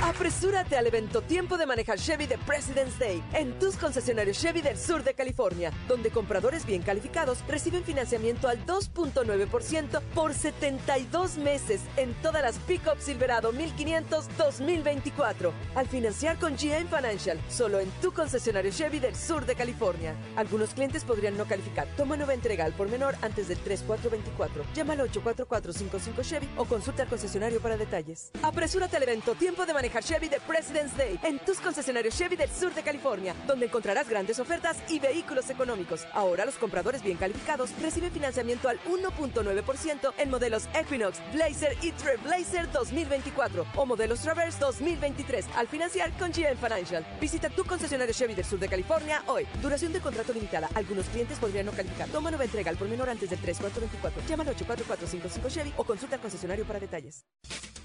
[0.05, 4.77] Apresúrate al evento Tiempo de Manejar Chevy de President's Day en tus concesionarios Chevy del
[4.77, 12.15] sur de California, donde compradores bien calificados reciben financiamiento al 2.9% por 72 meses en
[12.15, 15.53] todas las Pickup Silverado 1500 2024.
[15.77, 20.17] Al financiar con GM Financial, solo en tu concesionario Chevy del sur de California.
[20.35, 21.87] Algunos clientes podrían no calificar.
[21.97, 24.65] Toma nueva entrega al por menor antes del 3424.
[24.75, 28.33] Llama al 84455 Chevy o consulta al concesionario para detalles.
[28.43, 32.49] Apresúrate al evento Tiempo de Manejar Chevy de President's Day en tus concesionarios Chevy del
[32.49, 36.07] sur de California, donde encontrarás grandes ofertas y vehículos económicos.
[36.13, 42.71] Ahora los compradores bien calificados reciben financiamiento al 1.9% en modelos Equinox, Blazer y Trailblazer
[42.73, 47.05] 2024 o modelos Traverse 2023 al financiar con GM Financial.
[47.21, 49.47] Visita tu concesionario Chevy del sur de California hoy.
[49.61, 50.69] Duración de contrato limitada.
[50.75, 52.09] Algunos clientes podrían no calificar.
[52.09, 54.23] Toma nueva entrega al por menor antes del 3424.
[54.29, 57.25] Llama al 84455 Chevy o consulta al concesionario para detalles.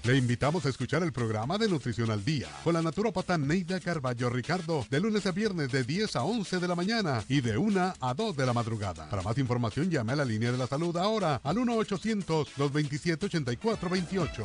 [0.04, 4.30] Le invitamos a escuchar el programa de Nutrición al Día con la naturópata Neida Carballo
[4.30, 7.94] Ricardo de lunes a viernes de 10 a 11 de la mañana y de 1
[8.00, 9.10] a 2 de la madrugada.
[9.10, 14.44] Para más información llame a la línea de la salud ahora al 1-800-227-8428.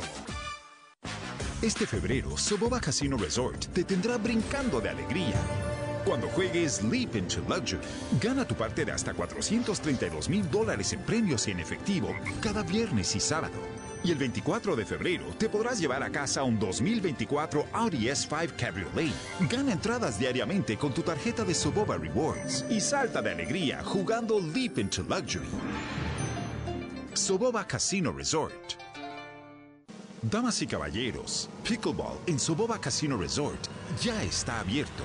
[1.62, 5.40] Este febrero, Soboba Casino Resort te tendrá brincando de alegría.
[6.04, 7.80] Cuando juegues Leap into Luxury,
[8.20, 13.16] gana tu parte de hasta 432 mil dólares en premios y en efectivo cada viernes
[13.16, 13.54] y sábado.
[14.04, 19.14] Y el 24 de febrero te podrás llevar a casa un 2024 Audi S5 Cabriolet.
[19.50, 24.78] Gana entradas diariamente con tu tarjeta de Soboba Rewards y salta de alegría jugando Leap
[24.78, 25.48] into Luxury.
[27.14, 28.83] Soboba Casino Resort.
[30.30, 33.60] Damas y caballeros, Pickleball en Soboba Casino Resort
[34.00, 35.02] ya está abierto.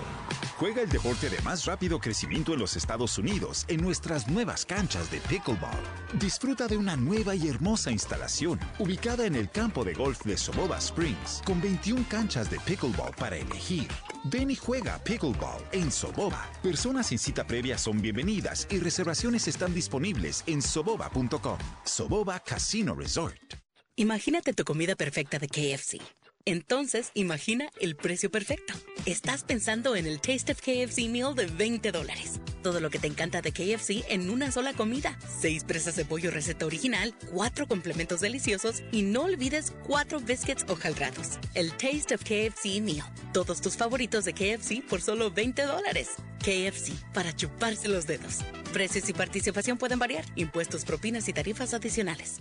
[0.58, 5.12] Juega el deporte de más rápido crecimiento en los Estados Unidos en nuestras nuevas canchas
[5.12, 5.84] de Pickleball.
[6.14, 10.78] Disfruta de una nueva y hermosa instalación ubicada en el campo de golf de Soboba
[10.78, 13.90] Springs con 21 canchas de Pickleball para elegir.
[14.24, 16.50] Ven y juega Pickleball en Soboba.
[16.64, 21.58] Personas sin cita previa son bienvenidas y reservaciones están disponibles en soboba.com.
[21.84, 23.69] Soboba Casino Resort.
[24.00, 26.00] Imagínate tu comida perfecta de KFC.
[26.46, 28.74] Entonces, imagina el precio perfecto.
[29.06, 32.40] Estás pensando en el Taste of KFC Meal de 20 dólares.
[32.64, 35.20] Todo lo que te encanta de KFC en una sola comida.
[35.42, 41.38] Seis presas de pollo receta original, cuatro complementos deliciosos y no olvides cuatro biscuits hojaldраdos.
[41.54, 43.06] El Taste of KFC Meal.
[43.34, 46.12] Todos tus favoritos de KFC por solo 20 dólares.
[46.38, 48.38] KFC, para chuparse los dedos.
[48.72, 50.24] Precios y participación pueden variar.
[50.38, 52.40] Impuestos, propinas y tarifas adicionales.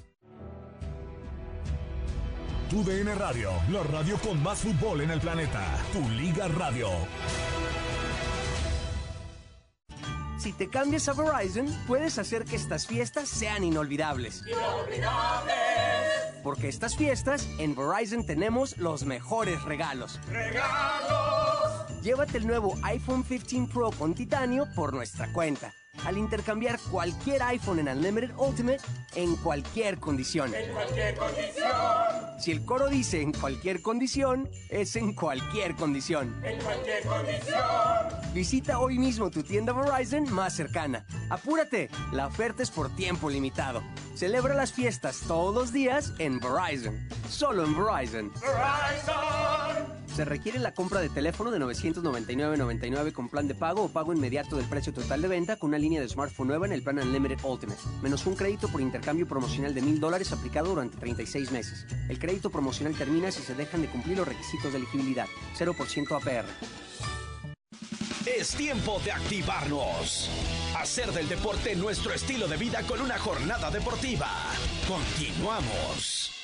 [2.70, 5.83] Tu DN Radio, la radio con más fútbol en el planeta.
[5.90, 6.90] Tu Liga Radio.
[10.37, 14.44] Si te cambias a Verizon, puedes hacer que estas fiestas sean inolvidables.
[16.44, 20.20] Porque estas fiestas, en Verizon tenemos los mejores regalos.
[20.28, 22.02] ¡Regalos!
[22.02, 25.72] Llévate el nuevo iPhone 15 Pro con titanio por nuestra cuenta.
[26.04, 28.80] Al intercambiar cualquier iPhone en Unlimited Ultimate
[29.14, 30.54] en cualquier condición.
[30.54, 31.72] En cualquier condición.
[32.38, 36.40] Si el coro dice en cualquier condición, es en cualquier condición.
[36.44, 37.62] En cualquier condición.
[38.32, 41.04] Visita hoy mismo tu tienda Verizon más cercana.
[41.30, 43.82] Apúrate, la oferta es por tiempo limitado.
[44.14, 47.08] Celebra las fiestas todos los días en Verizon.
[47.28, 48.32] Solo en Verizon.
[48.40, 49.97] Verizon.
[50.18, 54.57] Se requiere la compra de teléfono de 999.99 con plan de pago o pago inmediato
[54.57, 57.38] del precio total de venta con una línea de smartphone nueva en el plan Unlimited
[57.44, 61.87] Ultimate, menos un crédito por intercambio promocional de mil dólares aplicado durante 36 meses.
[62.09, 65.26] El crédito promocional termina si se dejan de cumplir los requisitos de elegibilidad.
[65.57, 66.48] 0% APR.
[68.26, 70.28] Es tiempo de activarnos.
[70.76, 74.28] Hacer del deporte nuestro estilo de vida con una jornada deportiva.
[74.88, 76.38] Continuamos.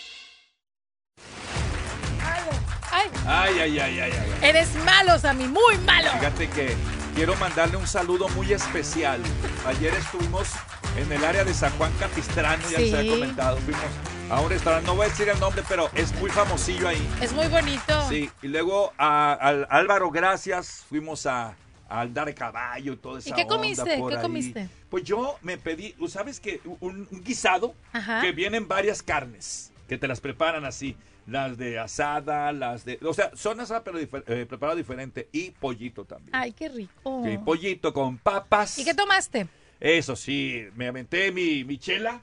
[2.96, 4.48] Ay, Ay, ay, ay, ay, ay.
[4.48, 6.10] eres malo, Sammy, muy malo.
[6.12, 6.76] Fíjate que
[7.16, 9.20] quiero mandarle un saludo muy especial.
[9.66, 10.48] Ayer estuvimos
[10.96, 12.84] en el área de San Juan Capistrano, ya Sí.
[12.84, 13.56] les había comentado.
[13.58, 13.82] Fuimos
[14.30, 17.04] a un restaurante, no voy a decir el nombre, pero es muy famosillo ahí.
[17.20, 18.08] Es muy bonito.
[18.08, 21.56] Sí, y luego a, al Álvaro Gracias fuimos a,
[21.88, 23.28] a andar de caballo y todo eso.
[23.28, 23.84] ¿Y qué comiste?
[24.08, 24.68] ¿Qué comiste?
[24.88, 26.60] Pues yo me pedí, ¿tú ¿sabes qué?
[26.80, 28.20] Un, un guisado Ajá.
[28.20, 30.96] que vienen varias carnes, que te las preparan así.
[31.26, 32.98] Las de asada, las de...
[33.02, 35.28] O sea, son asadas pero difer- eh, preparado diferente.
[35.32, 36.34] Y pollito también.
[36.34, 37.22] Ay, qué rico.
[37.24, 38.78] Sí, pollito con papas.
[38.78, 39.46] ¿Y qué tomaste?
[39.80, 42.20] Eso sí, me aventé mi, mi chela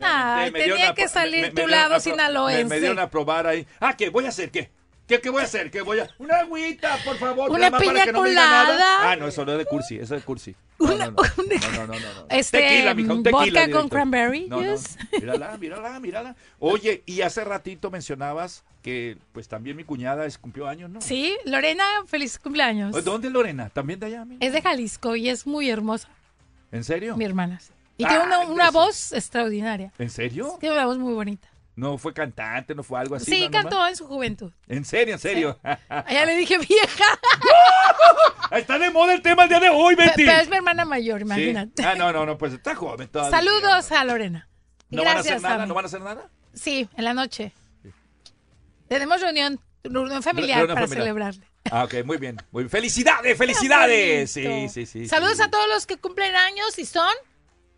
[0.00, 2.64] Ay, Me tenía que salir me- me tu dieron lado sinaloense.
[2.64, 3.66] Me, me dieron a probar ahí.
[3.80, 4.10] Ah, ¿qué?
[4.10, 4.70] ¿Voy a hacer qué?
[5.06, 5.70] ¿Qué, qué voy a hacer?
[5.70, 6.08] ¿Qué voy a...?
[6.18, 7.50] Una agüita, por favor.
[7.50, 8.64] Una piña que no me diga nada.
[8.72, 9.10] colada.
[9.12, 10.56] Ah, no, eso no es de cursi, eso es de cursi.
[10.80, 12.26] No, no, no, no, no, no, no, no.
[12.28, 14.98] Este, Tequila, mija, un tequila vodka con cranberry No, no, juice.
[15.20, 16.36] Mírala, mírala, mírala.
[16.58, 21.00] Oye, y hace ratito mencionabas que pues también mi cuñada es, cumplió años, ¿no?
[21.00, 23.04] Sí, Lorena, feliz cumpleaños.
[23.04, 23.68] ¿Dónde Lorena?
[23.70, 24.24] ¿También de allá?
[24.24, 24.44] mira?
[24.44, 26.08] Es de Jalisco y es muy hermosa,
[26.72, 27.16] ¿En serio?
[27.16, 27.60] mi hermana.
[27.60, 27.72] sí.
[27.98, 29.90] Y Ah, tiene una, una voz extraordinaria.
[29.98, 30.56] ¿En serio?
[30.60, 31.48] Tiene una voz muy bonita.
[31.76, 33.30] No fue cantante, no fue algo así.
[33.30, 33.62] Sí, nomás?
[33.62, 34.50] cantó en su juventud.
[34.66, 35.58] ¿En serio, en serio?
[35.88, 37.04] Allá le dije vieja.
[38.50, 40.24] Está de moda el tema el día de hoy, Betty.
[40.24, 41.24] Pero es mi hermana mayor, Sí.
[41.24, 41.84] imagínate.
[41.84, 43.36] Ah, no, no, no, pues está joven todavía.
[43.38, 44.48] Saludos a Lorena.
[44.88, 45.66] ¿No van a hacer nada?
[45.66, 46.30] ¿No van a hacer nada?
[46.54, 47.52] Sí, en la noche.
[48.88, 51.04] Tenemos reunión, reunión familiar Reunión para familiar.
[51.06, 51.46] celebrarle.
[51.70, 52.36] Ah, ok, muy bien.
[52.52, 52.70] Muy bien.
[52.70, 54.30] ¡Felicidades, felicidades!
[54.30, 55.08] Sí, sí, sí.
[55.08, 55.42] Saludos sí.
[55.42, 57.12] a todos los que cumplen años y son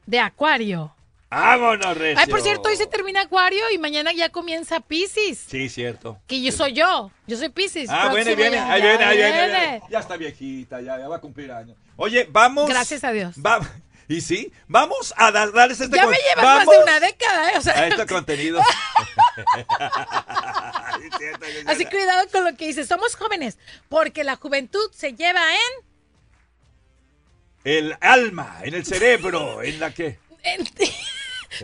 [0.07, 0.95] de Acuario.
[1.31, 2.18] ¡Vámonos, Recio!
[2.20, 5.39] Ay, por cierto, hoy se termina Acuario y mañana ya comienza Pisces.
[5.47, 6.18] Sí, cierto.
[6.26, 7.11] Que yo soy yo.
[7.26, 7.91] Yo soy Pisces.
[7.91, 9.83] Ah, viene, viene, ya- ahí ya viene, ahí viene, viene.
[9.91, 11.76] Ya está viejita, ya, ya va a cumplir años.
[11.97, 12.66] Oye, vamos.
[12.68, 13.35] Gracias a Dios.
[13.45, 13.61] Va,
[14.09, 17.51] y sí, vamos a dar- darles este Ya con- me llevas más de una década,
[17.53, 17.59] ¿eh?
[17.59, 18.62] O sea, A este contenido.
[21.66, 22.89] así cuidado con lo que dices.
[22.89, 23.59] Somos jóvenes,
[23.91, 25.87] porque la juventud se lleva en...
[27.64, 30.18] El alma, en el cerebro, en la que.
[30.43, 30.66] en-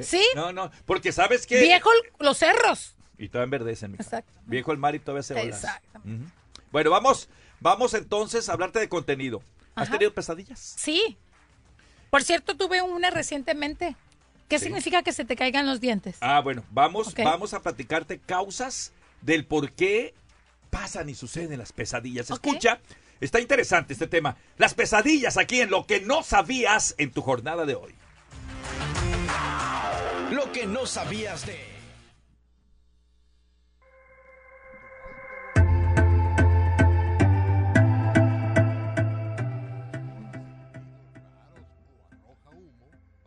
[0.03, 0.23] ¿Sí?
[0.35, 1.61] No, no, porque sabes que.
[1.61, 2.95] Viejo el- los cerros.
[3.19, 4.03] Y todavía enverdecen, mija.
[4.03, 4.33] Exacto.
[4.47, 5.47] Viejo el mar y todavía se olas.
[5.65, 6.25] Exactamente.
[6.25, 6.33] Ujú.
[6.73, 7.29] Bueno, vamos,
[7.61, 9.43] vamos entonces a hablarte de contenido.
[9.75, 9.93] ¿Has Ajá.
[9.93, 10.59] tenido pesadillas?
[10.59, 11.17] Sí.
[12.11, 13.97] Por cierto, tuve una recientemente.
[14.49, 14.67] ¿Qué Sí.
[14.67, 16.17] significa que se te caigan los dientes?
[16.21, 17.21] Ah, bueno, vamos, Ok.
[17.25, 20.15] vamos a platicarte causas del por qué
[20.71, 22.31] pasan y suceden las pesadillas.
[22.31, 22.79] Escucha,
[23.21, 24.37] está interesante este tema.
[24.59, 27.95] Las pesadillas aquí en lo que no sabías en tu jornada de hoy.
[30.31, 31.59] Lo que no sabías de...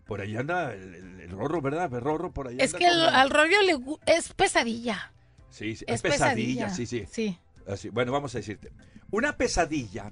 [0.06, 1.94] Por ahí anda el, el- el rorro, ¿verdad?
[1.94, 5.12] El rorro por ahí Es anda que el- al rollo le es pesadilla.
[5.50, 7.06] Sí, sí, es es, pesadilla, pesadilla, sí, sí.
[7.12, 7.38] sí.
[7.68, 8.72] Así, bueno, vamos a decirte.
[9.12, 10.12] Una pesadilla.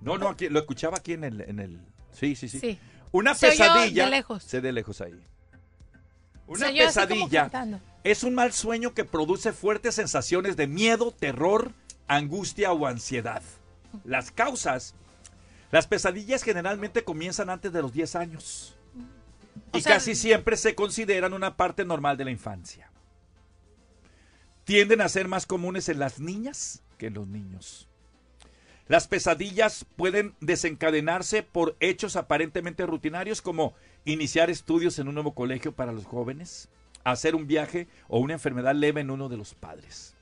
[0.00, 1.80] No, no, aquí, lo escuchaba aquí en el, en el.
[2.12, 2.58] Sí, sí, sí.
[2.60, 2.78] Sí.
[3.12, 4.04] Una Se oyó pesadilla.
[4.04, 4.42] de lejos.
[4.42, 5.18] Se de lejos ahí.
[6.46, 7.50] Una pesadilla
[8.04, 11.72] es un mal sueño que produce fuertes sensaciones de miedo, terror,
[12.08, 13.42] angustia o ansiedad.
[14.04, 14.94] Las causas.
[15.70, 18.76] Las pesadillas generalmente comienzan antes de los 10 años.
[19.72, 22.90] O Y sea- casi siempre se consideran una parte normal de la infancia.
[24.64, 27.88] Tienden a ser más comunes en las niñas que en los niños.
[28.88, 33.74] Las pesadillas pueden desencadenarse por hechos aparentemente rutinarios como
[34.04, 36.68] iniciar estudios en un nuevo colegio para los jóvenes,
[37.04, 40.14] hacer un viaje o una enfermedad leve en uno de los padres.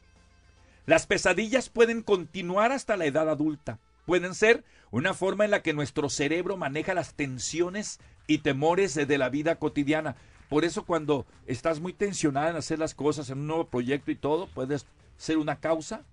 [0.86, 3.78] Las pesadillas pueden continuar hasta la edad adulta.
[4.06, 9.18] Pueden ser una forma en la que nuestro cerebro maneja las tensiones y temores de
[9.18, 10.16] la vida cotidiana.
[10.48, 14.16] Por eso cuando estás muy tensionada en hacer las cosas en un nuevo proyecto y
[14.16, 16.04] todo, puedes ser una causa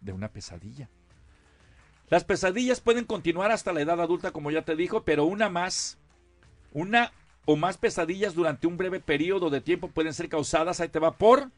[0.00, 0.88] de una pesadilla.
[2.08, 5.98] Las pesadillas pueden continuar hasta la edad adulta, como ya te dijo, pero una más,
[6.74, 7.12] una
[7.46, 11.12] o más pesadillas durante un breve periodo de tiempo pueden ser causadas, ahí te va,
[11.16, 11.50] por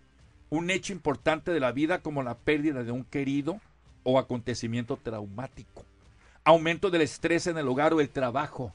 [0.51, 3.61] un hecho importante de la vida como la pérdida de un querido
[4.05, 5.85] o acontecimiento traumático,
[6.45, 8.73] aumento del estrés en el hogar o el trabajo.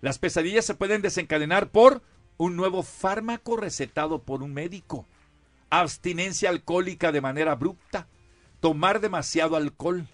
[0.00, 2.02] Las pesadillas se pueden desencadenar por
[2.36, 5.06] un nuevo fármaco recetado por un médico,
[5.70, 8.06] abstinencia alcohólica de manera abrupta,
[8.60, 10.06] tomar demasiado alcohol,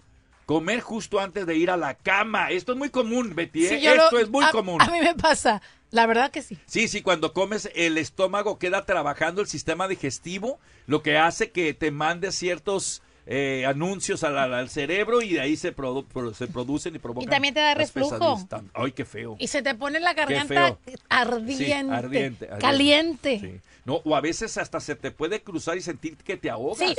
[0.45, 2.51] comer justo antes de ir a la cama.
[2.51, 3.65] Esto es muy común, Betty.
[3.65, 3.69] ¿eh?
[3.69, 4.81] Sí, yo lo- Esto es muy a- común.
[4.81, 5.61] A mí me pasa.
[5.91, 6.57] La verdad que sí.
[6.65, 11.73] Sí, sí, cuando comes el estómago queda trabajando el sistema digestivo, lo que hace que
[11.75, 16.45] te mande ciertos eh, anuncios al, al- cerebro y de ahí se, produ- pro- se
[16.47, 17.29] producen y provocan.
[17.29, 18.37] Y también te da reflujo.
[18.73, 19.37] Ay, qué feo.
[19.39, 20.77] Y se te pone la garganta
[21.09, 22.49] ardiente, Sí, ardiente, ardiente.
[22.59, 23.39] caliente.
[23.39, 23.69] Sí.
[23.85, 26.79] No, o a veces hasta se te puede cruzar y sentir que te ahogas.
[26.79, 26.95] Sí.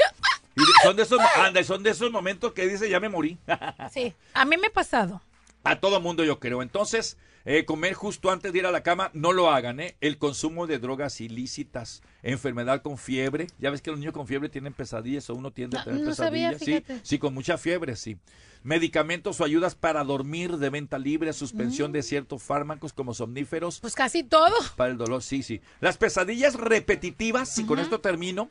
[0.56, 3.38] Y son de esos, anda, son de esos momentos que dice ya me morí.
[3.92, 5.20] Sí, a mí me ha pasado.
[5.62, 6.62] A todo mundo yo creo.
[6.62, 9.96] Entonces, eh, comer justo antes de ir a la cama, no lo hagan, ¿eh?
[10.00, 13.48] El consumo de drogas ilícitas, enfermedad con fiebre.
[13.58, 16.14] Ya ves que los niños con fiebre tienen pesadillas o uno tiende a tener no
[16.14, 16.84] sabía, pesadillas.
[16.86, 18.16] sí, sí, con mucha fiebre, sí.
[18.62, 23.78] Medicamentos o ayudas para dormir de venta libre, suspensión de ciertos fármacos como somníferos.
[23.78, 23.80] Mm.
[23.82, 24.54] Pues casi todo.
[24.76, 25.60] Para el dolor, sí, sí.
[25.80, 28.48] Las pesadillas repetitivas, y con esto termino,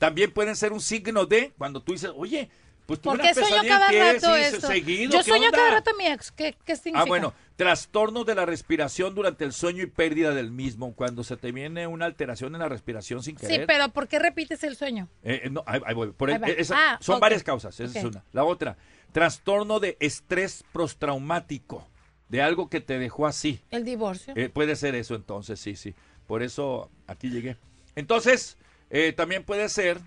[0.00, 2.50] también pueden ser un signo de cuando tú dices, oye,
[2.86, 4.66] Pues tuve ¿Por una qué sueño pesadilla cada antier, rato sí, esto?
[4.66, 5.58] seguido, Yo ¿qué sueño onda?
[5.58, 6.32] cada rato a mi ex.
[6.32, 7.02] ¿Qué, qué significa?
[7.02, 10.92] Ah, bueno, trastorno de la respiración durante el sueño y pérdida del mismo.
[10.96, 13.60] Cuando se te viene una alteración en la respiración sin querer.
[13.60, 15.06] Sí, pero ¿por qué repites el sueño?
[15.22, 16.10] Eh, no, ahí, ahí voy.
[16.10, 16.48] Por Ahí el- va.
[16.48, 18.24] esa- Ah, son varias causas, esa es una.
[18.32, 18.76] La otra,
[19.12, 21.86] trastorno de estrés postraumático,
[22.28, 23.60] de algo que te dejó así.
[23.70, 24.32] El divorcio.
[24.36, 25.94] Eh, puede ser eso entonces, sí, sí.
[26.26, 27.56] Por eso aquí llegué.
[27.96, 28.56] Entonces,
[28.90, 30.00] eh, también puede ser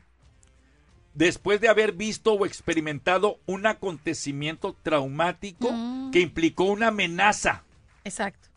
[1.13, 6.11] después de haber visto o experimentado un acontecimiento traumático Mm.
[6.11, 7.63] que implicó una amenaza
[8.03, 8.49] Exacto.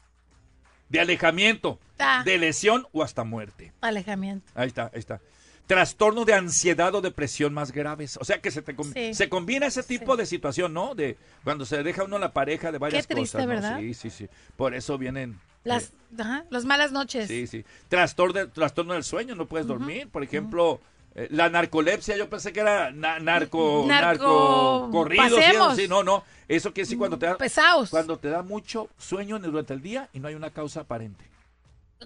[0.89, 2.23] de alejamiento, Ah.
[2.25, 3.73] de lesión o hasta muerte.
[3.81, 4.51] Alejamiento.
[4.55, 5.21] Ahí está, ahí está.
[5.67, 8.17] Trastorno de ansiedad o depresión más graves.
[8.21, 9.15] O sea que se, te com- Sí.
[9.15, 10.95] se combina ese tipo de situación, ¿no?
[10.95, 13.49] De cuando se deja uno la pareja de varias Qué triste, cosas.
[13.49, 13.55] ¿no?
[13.55, 13.79] ¿verdad?
[13.81, 14.29] Sí, sí, sí.
[14.57, 15.41] Por eso vienen.
[15.65, 17.27] Las, ajá, las malas noches.
[17.27, 17.65] Sí, sí.
[17.89, 20.09] Trastorno, de- trastorno del sueño, no puedes dormir.
[20.09, 20.81] Por ejemplo,
[21.17, 25.37] eh, la narcolepsia, yo pensé que era na- narco, Narco- narco corrido.
[25.75, 26.23] Sí, sí, no, no.
[26.47, 27.91] Eso quiere decir cuando te da, Pesados.
[27.91, 31.25] cuando te da mucho sueño durante el día y no hay una causa aparente.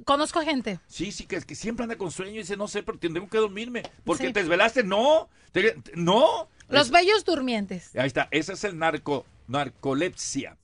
[0.05, 0.78] Conozco gente.
[0.86, 3.38] Sí, sí, que, que siempre anda con sueño y dice, no sé, pero tengo que
[3.38, 3.82] dormirme.
[4.05, 4.32] Porque Sí.
[4.32, 4.84] te desvelaste.
[4.84, 6.49] No, te- te- no.
[6.68, 7.95] Los Es- bellos durmientes.
[7.97, 10.57] Ahí está, ese es el narco, narcolepsia.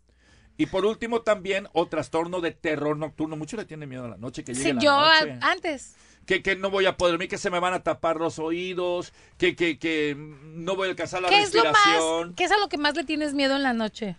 [0.57, 3.37] Y por último también, o trastorno de terror nocturno.
[3.37, 5.39] Muchos le tienen miedo a la noche, que llegue Sí, la yo a- noche.
[5.43, 5.95] antes.
[6.25, 9.13] Que, que no voy a poder dormir, que se me van a tapar los oídos,
[9.39, 12.29] que, que, que no voy a alcanzar la ¿Qué es lo respiración.
[12.29, 14.17] más, qué es a lo que más le tienes miedo en la noche?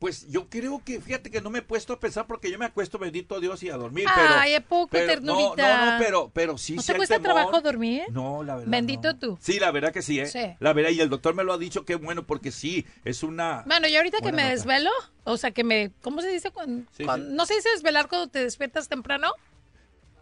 [0.00, 2.64] Pues yo creo que, fíjate que no me he puesto a pensar porque yo me
[2.64, 4.06] acuesto, bendito Dios, y a dormir.
[4.08, 5.76] Ay, pero, ¿a poco, pero- ternurita?
[5.76, 7.34] No, no, no, pero, pero sí, ¿No sí te cuesta temor.
[7.34, 8.04] trabajo dormir?
[8.10, 8.70] No, la verdad.
[8.70, 9.18] Bendito no.
[9.18, 9.38] tú.
[9.42, 10.26] Sí, la verdad que sí, ¿eh?
[10.26, 10.40] Sí.
[10.58, 13.62] La verdad, y el doctor me lo ha dicho, qué bueno, porque sí, es una...
[13.66, 14.54] Bueno, y ahorita que me nota.
[14.54, 14.90] desvelo,
[15.24, 16.50] o sea, que me, ¿cómo se dice?
[16.50, 17.34] Cuando, Sí, cuando- sí.
[17.34, 19.34] ¿No se dice desvelar cuando te despiertas temprano?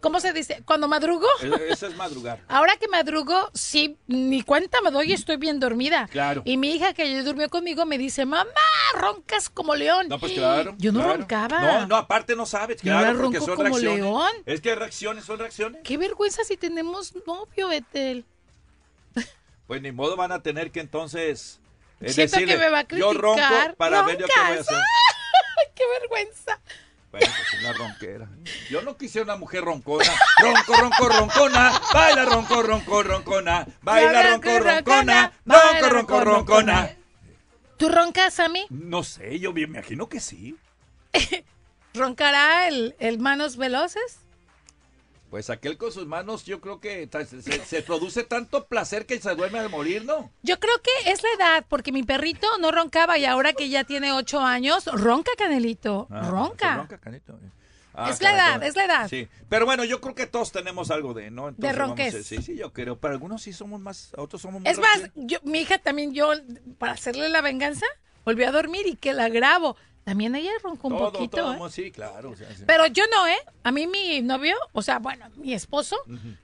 [0.01, 0.63] ¿Cómo se dice?
[0.65, 1.27] ¿Cuando madrugo?
[1.69, 2.41] Eso es madrugar.
[2.47, 6.07] Ahora que madrugo, sí, ni cuenta me doy y estoy bien dormida.
[6.11, 6.41] Claro.
[6.45, 8.49] Y mi hija que durmió conmigo me dice, mamá,
[8.93, 10.07] roncas como león.
[10.07, 10.75] No, pues claro.
[10.77, 11.17] Yo no claro.
[11.17, 11.59] roncaba.
[11.59, 13.99] No, no, aparte no sabes, Yo claro, porque ronco son como reacciones.
[13.99, 14.31] león.
[14.45, 15.81] Es que reacciones son reacciones.
[15.83, 18.25] Qué vergüenza si tenemos novio, Betel.
[19.67, 21.59] Pues ni modo van a tener que entonces
[22.01, 23.75] eh, Siento que decirle, me va a yo ronco criticar.
[23.75, 24.77] para ver yo qué voy a hacer.
[25.75, 26.59] ¡Qué vergüenza!
[27.11, 28.29] Bueno, pues una ronquera.
[28.69, 30.11] Yo no quise una mujer roncona.
[30.41, 31.81] Ronco, ronco, roncona.
[31.91, 33.67] Baila ronco, ronco, roncona.
[33.81, 35.31] Baila ronco, roncona.
[35.45, 36.95] Ronco, ronco, roncona.
[37.77, 38.65] ¿Tú roncas, Sammy?
[38.69, 40.55] No sé, yo me imagino que sí.
[41.93, 44.19] ¿Roncará el, el manos veloces?
[45.29, 49.35] Pues aquel con sus manos, yo creo que se, se- produce tanto placer que se
[49.35, 50.31] duerme al morir, ¿no?
[50.41, 53.83] Yo creo que es la edad, porque mi perrito no roncaba y ahora que ya
[53.83, 56.07] tiene ocho años, ronca, Canelito.
[56.09, 56.77] Ah, ronca.
[56.77, 57.39] ronca, canito.
[57.93, 59.07] Ah, Es la edad, es la edad.
[59.09, 61.49] Sí, pero bueno, yo creo que todos tenemos algo de, ¿no?
[61.49, 62.15] Entonces, vamos ronquez.
[62.15, 62.97] a- sí, sí, yo creo.
[62.97, 66.31] Pero algunos sí somos más, otros somos muy Es más, yo, mi hija también, yo,
[66.77, 67.85] para hacerle la venganza,
[68.25, 69.75] volví a dormir y que la grabo.
[70.09, 71.71] También ella roncó un Todo, poquito, todo, ¿eh?
[71.71, 72.31] sí, claro.
[72.31, 72.63] o sea, sí.
[72.65, 73.37] Pero yo no, ¿eh?
[73.63, 75.97] A mí mi novio, o sea, bueno, mi esposo,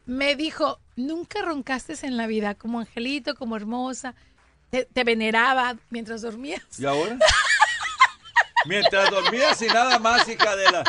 [0.05, 4.13] me dijo, nunca roncaste en la vida, como angelito, como hermosa.
[4.69, 6.61] Te, te veneraba mientras dormías.
[6.77, 7.17] ¿Y ahora?
[8.67, 10.83] Mientras dormías y nada más, hija de la...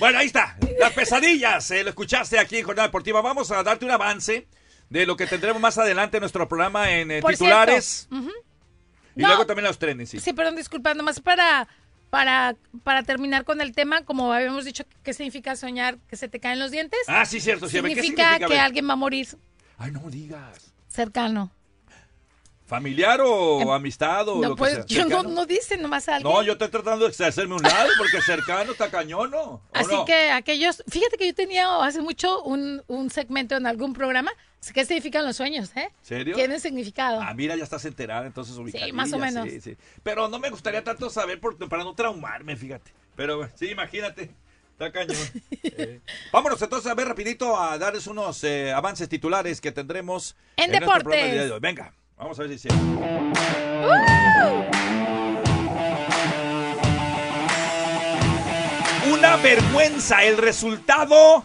[0.00, 0.56] Bueno, ahí está.
[0.80, 1.70] Las pesadillas.
[1.70, 3.20] eh, lo escuchaste aquí en Jornada Deportiva.
[3.20, 4.48] Vamos a darte un avance
[4.90, 8.08] de lo que tendremos más adelante en nuestro programa en eh, titulares.
[9.14, 9.28] Y No.
[9.28, 10.18] luego también los trenes, sí.
[10.20, 11.68] Sí, perdón, disculpa, nomás para,
[12.12, 16.40] para, para terminar con el tema, como habíamos dicho, ¿qué significa soñar que se te
[16.40, 17.00] caen los dientes?
[17.08, 17.70] Ah, sí, cierto.
[17.70, 18.48] Sí, a ver, ¿qué significa, significa?
[18.48, 19.28] Que alguien va a morir
[19.78, 20.74] Ay, no digas.
[20.88, 21.50] cercano.
[22.66, 24.84] ¿Familiar o amistad o Em, No, lo que pues sea?
[24.86, 26.30] yo no, no dice nomás a alguien.
[26.34, 29.40] No, yo estoy tratando de hacerme un lado porque cercano está cañón, ¿no?
[29.42, 30.04] ¿O Así no?
[30.04, 34.32] que aquellos, fíjate que yo tenía hace mucho un, un segmento en algún programa,
[34.72, 35.90] ¿qué significan los sueños, eh?
[36.02, 36.36] ¿Serio?
[36.36, 37.20] Tienen significado.
[37.20, 39.48] Ah, mira, ya estás enterada, entonces ubicadilla, más o menos.
[39.48, 39.76] Sí, sí.
[40.02, 42.92] Pero no me gustaría tanto saber por- para no traumarme, fíjate.
[43.16, 44.30] Pero sí, imagínate.
[44.72, 45.16] Está cañón.
[45.64, 46.00] Eh,
[46.32, 51.02] Vámonos entonces a ver rapidito a darles unos eh, avances titulares que tendremos En deportes.
[51.04, 51.60] programa el día de hoy.
[51.60, 53.92] Venga, vamos a ver si es cierto.
[59.12, 61.44] Una vergüenza el resultado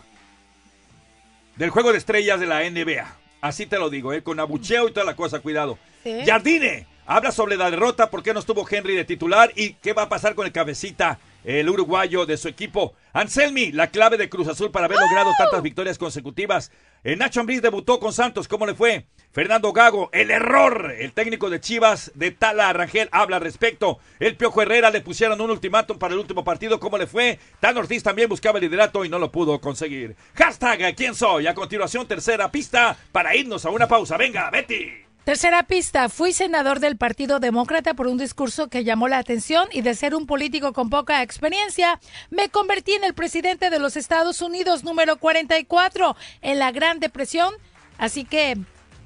[1.58, 3.16] del juego de estrellas de la NBA.
[3.42, 4.24] Así te lo digo, ¿eh?
[4.24, 5.78] con abucheo y toda la cosa, cuidado.
[6.04, 6.22] Sí.
[6.26, 10.04] Jardine habla sobre la derrota, por qué no estuvo Henry de titular y qué va
[10.04, 12.94] a pasar con el cabecita, el uruguayo de su equipo.
[13.14, 16.72] Anselmi, la clave de Cruz Azul para haber logrado tantas victorias consecutivas.
[17.06, 19.06] El Nacho Ambriz debutó con Santos, ¿cómo le fue?
[19.32, 20.94] Fernando Gago, el error.
[21.00, 24.00] El técnico de Chivas de Tala Rangel habla al respecto.
[24.20, 27.40] El Piojo Herrera le pusieron un ultimátum para el último partido, ¿cómo le fue?
[27.62, 30.18] Tan Ortiz también buscaba el liderato y no lo pudo conseguir.
[30.34, 31.48] Hashtag ¿Quién soy?
[31.48, 34.18] A continuación, tercera pista para irnos a una pausa.
[34.18, 35.07] Venga, Betty.
[35.28, 39.82] Tercera pista, fui senador del Partido Demócrata por un discurso que llamó la atención y
[39.82, 42.00] de ser un político con poca experiencia,
[42.30, 47.54] me convertí en el presidente de los Estados Unidos número 44 en la Gran Depresión,
[47.98, 48.58] así que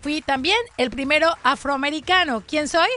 [0.01, 2.43] fui también el primero afroamericano.
[2.47, 2.89] ¿Quién soy?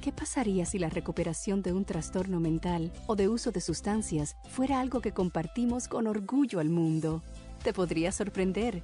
[0.00, 4.80] ¿Qué pasaría si la recuperación de un trastorno mental o de uso de sustancias fuera
[4.80, 7.22] algo que compartimos con orgullo al mundo?
[7.62, 8.82] Te podría sorprender.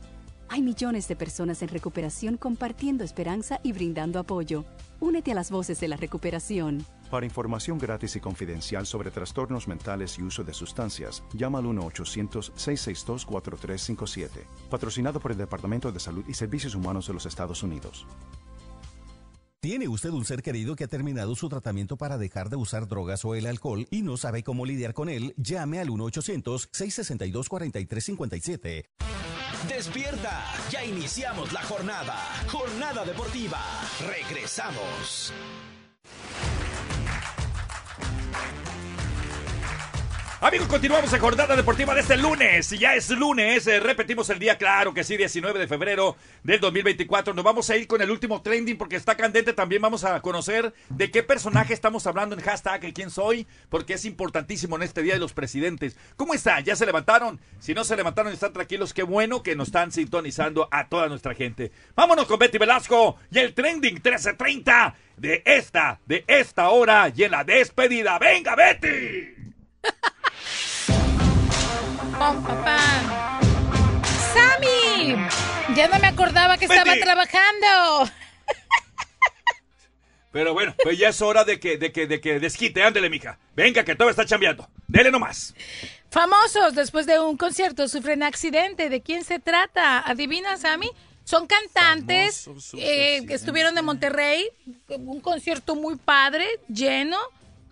[0.51, 4.67] Hay millones de personas en recuperación compartiendo esperanza y brindando apoyo.
[5.01, 6.85] Únete a las voces de la recuperación.
[7.11, 14.29] Para información gratis y confidencial sobre trastornos mentales y uso de sustancias, llama al 1-800-662-4357.
[14.69, 18.07] Patrocinado por el Departamento de Salud y Servicios Humanos de los Estados Unidos.
[19.67, 23.25] ¿Tiene usted un ser querido que ha terminado su tratamiento para dejar de usar drogas
[23.25, 25.35] o el alcohol y no sabe cómo lidiar con él?
[25.39, 28.85] Llame al 1-800-662-4357.
[29.69, 32.17] Despierta, ya iniciamos la jornada.
[32.47, 33.59] Jornada deportiva.
[34.07, 35.33] Regresamos.
[40.39, 42.69] Amigos, continuamos en Jornada Deportiva de este lunes.
[42.79, 47.33] Ya es lunes, eh, repetimos el día, claro que sí, 19 de febrero del 2024.
[47.33, 49.55] Nos vamos a ir con el último trending porque está candente.
[49.55, 54.05] También vamos a conocer de qué personaje estamos hablando en hashtag quién soy, porque es
[54.05, 55.97] importantísimo en este Día de los Presidentes.
[56.17, 56.63] ¿Cómo están?
[56.65, 57.41] ¿Ya se levantaron?
[57.59, 61.35] Si no se levantaron están tranquilos, qué bueno que nos están sintonizando a toda nuestra
[61.35, 61.73] gente.
[61.95, 67.31] Vámonos con Betty Velasco y el trending 1330 de esta, de esta hora y en
[67.31, 68.19] la despedida.
[68.19, 69.35] ¡Venga, Betty!
[72.19, 74.03] Pam, pam, pam.
[74.35, 75.17] ¡Sammy!
[75.75, 77.03] Ya no me acordaba que estaba Betty.
[77.03, 78.11] trabajando.
[80.33, 82.83] Pero bueno, pues ya es hora de que, de que, de que desquite.
[82.83, 83.39] Ándele, mija.
[83.55, 84.69] Venga, que todo está chambeando.
[84.87, 85.55] Dele nomás.
[86.11, 88.89] Famosos después de un concierto sufren accidente.
[88.89, 90.01] ¿De quién se trata?
[90.01, 90.91] ¿Adivinas, Sammy?
[91.25, 94.49] Son cantantes eh, que estuvieron en Monterrey,
[94.89, 97.19] un concierto muy padre, lleno,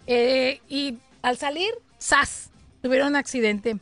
[0.09, 2.51] eh, y al salir, ¡zas!
[2.83, 3.77] Tuvieron un accidente.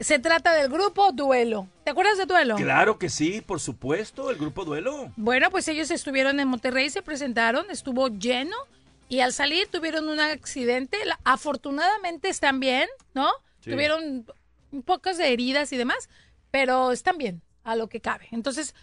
[0.00, 1.68] Se trata del grupo Duelo.
[1.84, 2.54] ¿Te acuerdas de Duelo?
[2.54, 5.12] Claro que sí, por supuesto, el grupo Duelo.
[5.16, 8.56] Bueno, pues ellos estuvieron en Monterrey, se presentaron, estuvo lleno
[9.08, 10.98] y al salir tuvieron un accidente.
[11.24, 13.28] Afortunadamente están bien, ¿no?
[13.60, 13.72] Sí.
[13.72, 14.24] Tuvieron
[14.84, 16.08] pocas de heridas y demás,
[16.52, 18.28] pero están bien, a lo que cabe.
[18.30, 18.76] Entonces,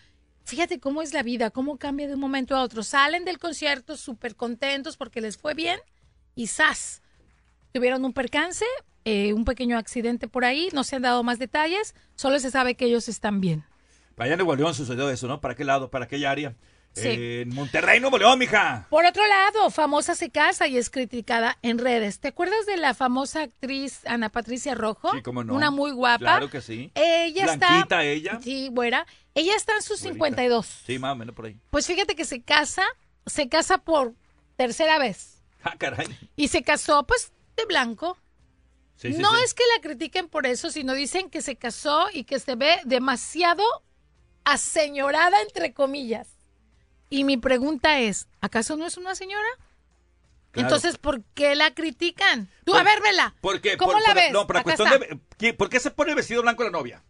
[0.44, 2.84] fíjate cómo es la vida, cómo cambia de un momento a otro.
[2.84, 5.80] Salen del concierto súper contentos porque les fue bien
[6.36, 7.02] y ¡zas!
[7.72, 8.66] Tuvieron un percance,
[9.06, 12.76] eh, un pequeño accidente por ahí, no se han dado más detalles, solo se sabe
[12.76, 13.64] que ellos están bien.
[14.18, 15.42] Allá en Nuevo León sucedió eso, ¿no?
[15.42, 15.90] ¿Para qué lado?
[15.90, 16.56] ¿Para aquella área?
[16.94, 17.10] Sí.
[17.10, 18.88] Eh, en Monterrey, Nuevo León, mija.
[18.90, 22.20] Por otro lado, famosa se casa y es criticada en redes.
[22.22, 25.12] ¿Te acuerdas de la famosa actriz Ana Patricia Rojo?
[25.12, 25.54] Sí, cómo no.
[25.54, 26.20] Una muy guapa.
[26.20, 26.92] Claro que sí.
[26.96, 28.04] Ella Blanquita está.
[28.06, 28.40] ella.
[28.42, 29.06] Sí, güera.
[29.34, 30.14] Ella está en sus Güerita.
[30.14, 30.66] 52.
[30.86, 31.58] Sí, más o menos por ahí.
[31.70, 32.84] Pues fíjate que se casa,
[33.26, 34.14] se casa por
[34.56, 35.44] tercera vez.
[35.64, 36.08] Ah, caray.
[36.38, 38.18] Y se casó, pues, de blanco.
[38.98, 39.42] Sí, sí, no sí.
[39.44, 42.80] es que la critiquen por eso, sino dicen que se casó y que se ve
[42.86, 43.64] demasiado
[44.44, 46.28] aseñorada, entre comillas.
[47.10, 49.48] Y mi pregunta es, ¿acaso no es una señora?
[50.52, 50.68] Claro.
[50.70, 52.50] Entonces, ¿por qué la critican?
[52.64, 53.36] Tú, Por- a ver, vela.
[53.42, 53.78] ¿Por qué?
[53.78, 54.32] ¿Cómo Por- la por- ves?
[54.32, 57.04] No, Acá cuestión de, ¿qué- ¿Por qué se pone el vestido blanco la novia?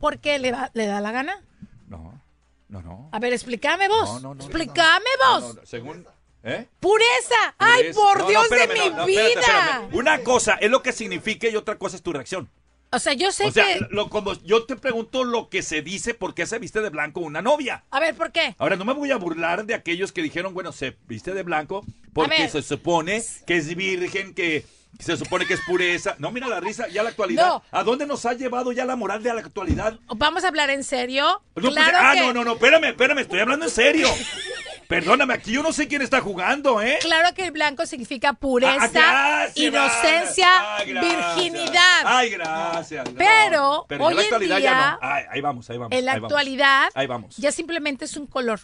[0.00, 1.44] ¿Por qué le, da- le da la gana?
[1.88, 2.20] No,
[2.68, 3.10] no, no.
[3.12, 4.08] A ver, explícame vos.
[4.14, 5.54] No, no, no, explícame No, vos.
[5.54, 6.06] no, no, según...
[6.42, 6.66] ¿Eh?
[6.80, 7.54] ¡Pureza!
[7.58, 9.28] ¡Ay, por no, no, Dios espérame, de no, mi vida!
[9.28, 9.94] espérate, espérame.
[9.94, 12.48] Una cosa es lo que significa y otra cosa es tu reacción.
[12.92, 13.86] O sea, yo sé O sea, que...
[13.90, 17.20] lo, como yo te pregunto lo que se dice, ¿por qué se viste de blanco
[17.20, 17.84] una novia?
[17.90, 18.56] A ver, ¿por qué?
[18.58, 21.84] Ahora, no me voy a burlar de aquellos que dijeron, bueno, se viste de blanco
[22.12, 24.66] porque se supone que es virgen, que
[24.98, 26.16] se supone que es pureza.
[26.18, 27.46] No, mira la risa, ya la actualidad.
[27.46, 27.62] No.
[27.70, 29.96] ¿A dónde nos ha llevado ya la moral de la actualidad?
[30.16, 31.42] Vamos a hablar en serio.
[31.54, 32.20] No, pues, claro ah, que...
[32.20, 34.08] no, no, no, espérame, espérame, estoy hablando en serio.
[34.90, 36.98] Perdóname, aquí yo no sé quién está jugando, ¿eh?
[37.00, 41.34] Claro que el blanco significa pureza, Ah, gracias, inocencia, Ay, gracias.
[41.36, 42.02] virginidad.
[42.04, 43.06] Ay, gracias.
[43.06, 43.14] no.
[43.16, 44.98] Pero, Pero hoy en día, ya no.
[45.00, 45.96] Ay, ahí vamos, ahí vamos.
[45.96, 46.32] en la ahí vamos.
[46.32, 47.36] actualidad, Ahí vamos.
[47.38, 48.60] ya simplemente es un color.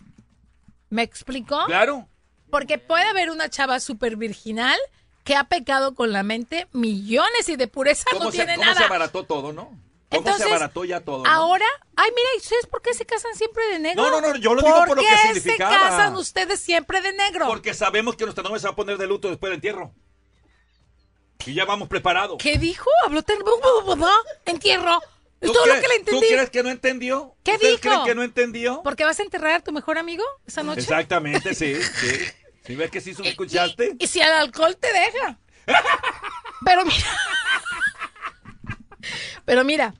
[0.90, 1.64] ¿Me explico?
[1.66, 2.08] Claro.
[2.50, 4.78] Porque puede haber una chava súper virginal
[5.24, 8.68] que ha pecado con la mente millones y de pureza ¿Cómo, no se, tiene cómo
[8.68, 8.86] se nada.
[8.86, 9.70] abarató todo, no?
[10.08, 11.24] ¿Cómo Entonces, se abarató ya todo?
[11.24, 11.30] no?
[11.30, 14.04] Ahora, ay, mira, ¿y ustedes por qué se casan siempre de negro?
[14.04, 15.72] No, no, no, yo lo digo por lo que qué significaba.
[15.72, 17.46] se casan ustedes siempre de negro?
[17.48, 19.92] Porque sabemos que nuestra novia se va a poner de luto después del entierro.
[21.44, 22.38] Y ya vamos preparados.
[22.40, 22.88] ¿Qué dijo?
[23.04, 23.38] Habló tan...
[24.44, 25.00] Entierro.
[25.40, 26.20] Es ¿Tú todo lo que le entendí.
[26.20, 27.36] ¿Tú crees que no entendió?
[27.42, 27.82] ¿Qué ¿Ustedes dijo?
[27.82, 28.82] creen que no entendió?
[28.82, 30.80] ¿Por qué vas a enterrar a tu mejor amigo esa noche?
[30.80, 32.08] Exactamente, sí, sí.
[32.64, 33.96] ¿Sí ves que sí escuchaste?
[33.98, 35.38] Y si el alcohol te deja.
[36.64, 37.06] Pero mira.
[39.44, 39.94] Pero mira,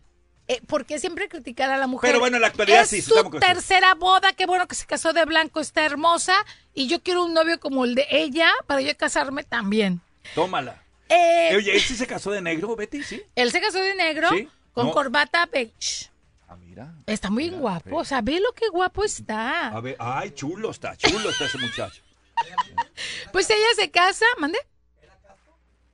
[0.48, 2.08] eh, ¿por qué siempre criticar a la mujer?
[2.08, 4.86] Pero bueno, en la actualidad es sí, su estamos tercera boda, qué bueno que se
[4.86, 6.34] casó de blanco, está hermosa.
[6.74, 10.00] Y yo quiero un novio como el de ella para yo casarme también.
[10.34, 10.82] Tómala.
[11.08, 13.02] Eh, Eh, Oye, ¿él sí se casó de negro, Betty?
[13.02, 13.22] ¿Sí?
[13.36, 14.48] él se casó de negro ¿Sí?
[14.72, 14.92] con No.
[14.92, 16.10] corbata beige.
[16.48, 16.92] Ah, mira.
[17.06, 19.68] Está muy guapo, o sea, ve lo que guapo está.
[19.68, 22.02] A ver, ay, chulo está, chulo está ese muchacho.
[23.32, 24.58] Pues ella se casa, mande.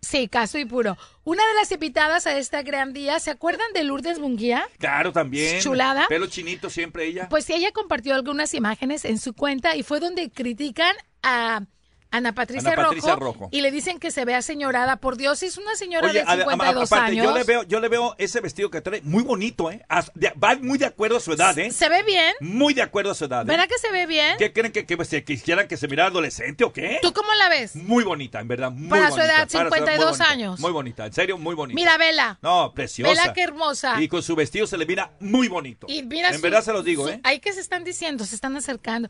[0.03, 0.99] Sí, caso y puro.
[1.23, 4.69] Una de las invitadas a esta gran día, ¿se acuerdan de Lourdes Munguía?
[4.79, 5.61] Claro, también.
[5.61, 6.09] Chulada.
[6.09, 7.29] Pelo chinito siempre ella.
[7.29, 11.63] Pues ella compartió algunas imágenes en su cuenta y fue donde critican a
[12.13, 13.49] Ana Patricia, Ana Patricia Rojo, Rojo.
[13.51, 14.97] y le dicen que se vea señorada.
[14.97, 17.25] Por Dios, es una señora Oye, de ade- 52 aparte, años.
[17.27, 19.85] yo le veo, yo le veo ese vestido que trae muy bonito, ¿eh?
[20.43, 21.71] Va muy de acuerdo a su edad, ¿eh?
[21.73, 22.35] Se ve bien.
[22.41, 23.43] Muy de acuerdo a su edad.
[23.43, 23.45] ¿eh?
[23.47, 24.37] ¿Verdad que se ve bien?
[24.39, 26.99] ¿Qué creen que, que, pues, que quisieran que se mirara adolescente o qué?
[27.03, 27.75] ¿Tú cómo la ves?
[27.77, 28.71] Muy bonita, en verdad.
[28.71, 29.25] Muy Para su bonita.
[29.27, 30.61] edad, Para su edad, muy 52 bonita, años.
[30.61, 31.75] Muy bonita, en serio, muy bonita.
[31.75, 32.39] Mira, vela.
[32.43, 33.11] No, preciosa.
[33.11, 34.01] Vela qué hermosa.
[34.03, 35.87] Y con su vestido se le mira muy bonito.
[35.89, 37.21] Y mira en su- verdad se los digo, su- ¿eh?
[37.25, 39.09] Ahí que se están diciendo, se están acercando.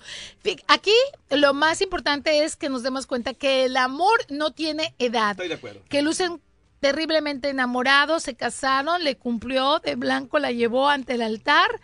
[0.69, 0.95] Aquí
[1.31, 5.33] lo más importante es que nos demos cuenta que el amor no tiene edad.
[5.33, 5.81] Estoy de acuerdo.
[5.89, 6.41] Que lucen
[6.81, 11.81] terriblemente enamorados, se casaron, le cumplió, de blanco la llevó ante el altar,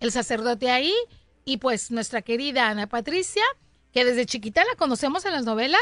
[0.00, 0.94] el sacerdote ahí,
[1.44, 3.42] y pues nuestra querida Ana Patricia,
[3.92, 5.80] que desde chiquita la conocemos en las novelas,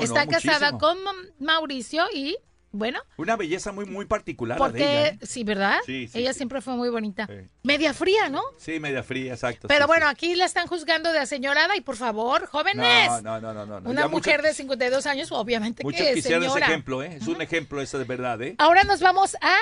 [0.00, 0.78] está casada Muchísimo.
[0.78, 2.36] con Ma- Mauricio y,
[2.76, 5.18] bueno, Una belleza muy, muy particular la de porque, ella, ¿eh?
[5.22, 5.78] sí, ¿verdad?
[5.84, 6.38] Sí, sí, ella sí.
[6.38, 7.26] siempre fue muy bonita.
[7.26, 7.48] Sí.
[7.62, 8.42] Media fría, ¿no?
[8.58, 9.68] Sí, media fría, exacto.
[9.68, 13.08] Pero bueno, aquí la están juzgando de aseñorada y por favor, jóvenes.
[13.22, 13.80] No, no, no, no.
[13.80, 13.90] no.
[13.90, 16.64] Una Ya mujer muchos- de 52 años, obviamente Muchos que quisieran señora.
[16.66, 17.16] ese ejemplo, ¿eh?
[17.20, 18.54] Es un ejemplo ese de verdad, ¿eh?
[18.58, 19.56] Ahora nos vamos a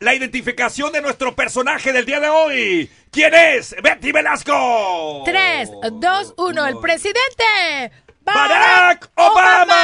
[0.00, 2.90] La identificación de nuestro personaje del día de hoy.
[3.12, 3.74] ¿Quién es?
[3.82, 5.22] Betty Velasco.
[5.24, 6.66] 3, 2, 1.
[6.66, 7.92] El presidente
[8.24, 9.74] Barack Obama.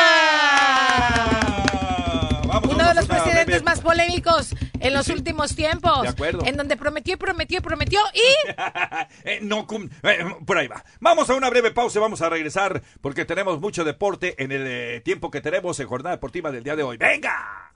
[2.91, 6.03] De los presidentes más polémicos en los últimos tiempos.
[6.03, 6.45] De acuerdo.
[6.45, 8.51] En donde prometió y prometió y prometió y
[9.25, 10.85] Eh, no, cum- eh, por ahí va.
[11.01, 14.67] Vamos a una breve pausa y vamos a regresar porque tenemos mucho deporte en el
[14.67, 16.97] eh, tiempo que tenemos en Jornada Deportiva del día de hoy.
[16.97, 17.70] ¡Venga!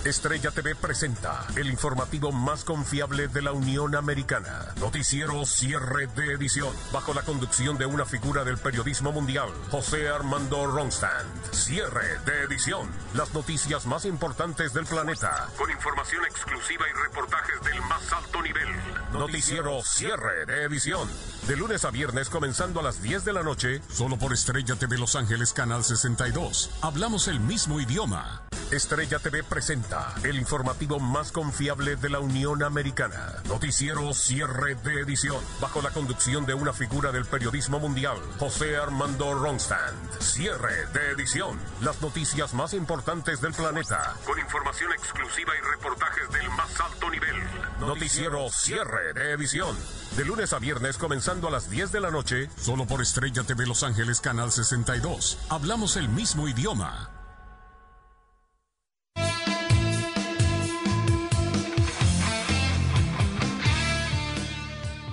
[0.06, 4.72] Estrella TV presenta el informativo más confiable de la Unión Americana.
[4.80, 6.72] Noticiero cierre de edición.
[6.93, 11.51] Bajo la conducción de una figura del periodismo mundial, José Armando Ronstand.
[11.51, 12.88] Cierre de edición.
[13.16, 15.49] Las noticias más importantes del planeta.
[15.58, 18.68] Con información exclusiva y reportajes del más alto nivel.
[19.12, 21.10] Noticiero cierre de edición.
[21.47, 23.79] De lunes a viernes comenzando a las 10 de la noche.
[23.87, 26.71] Solo por Estrella TV Los Ángeles Canal 62.
[26.81, 28.41] Hablamos el mismo idioma.
[28.71, 33.43] Estrella TV presenta el informativo más confiable de la Unión Americana.
[33.47, 35.39] Noticiero cierre de edición.
[35.61, 40.19] Bajo la conducción de una figura del periodismo mundial, José Armando Ronstand.
[40.19, 41.59] Cierre de edición.
[41.81, 44.15] Las noticias más importantes del planeta.
[44.25, 47.35] Con información exclusiva y reportajes del más alto nivel.
[47.81, 49.77] Noticiero cierre de edición.
[50.17, 52.49] De lunes a viernes comenzando a las 10 de la noche.
[52.55, 55.38] Solo por Estrella TV Los Ángeles Canal 62.
[55.49, 57.14] Hablamos el mismo idioma.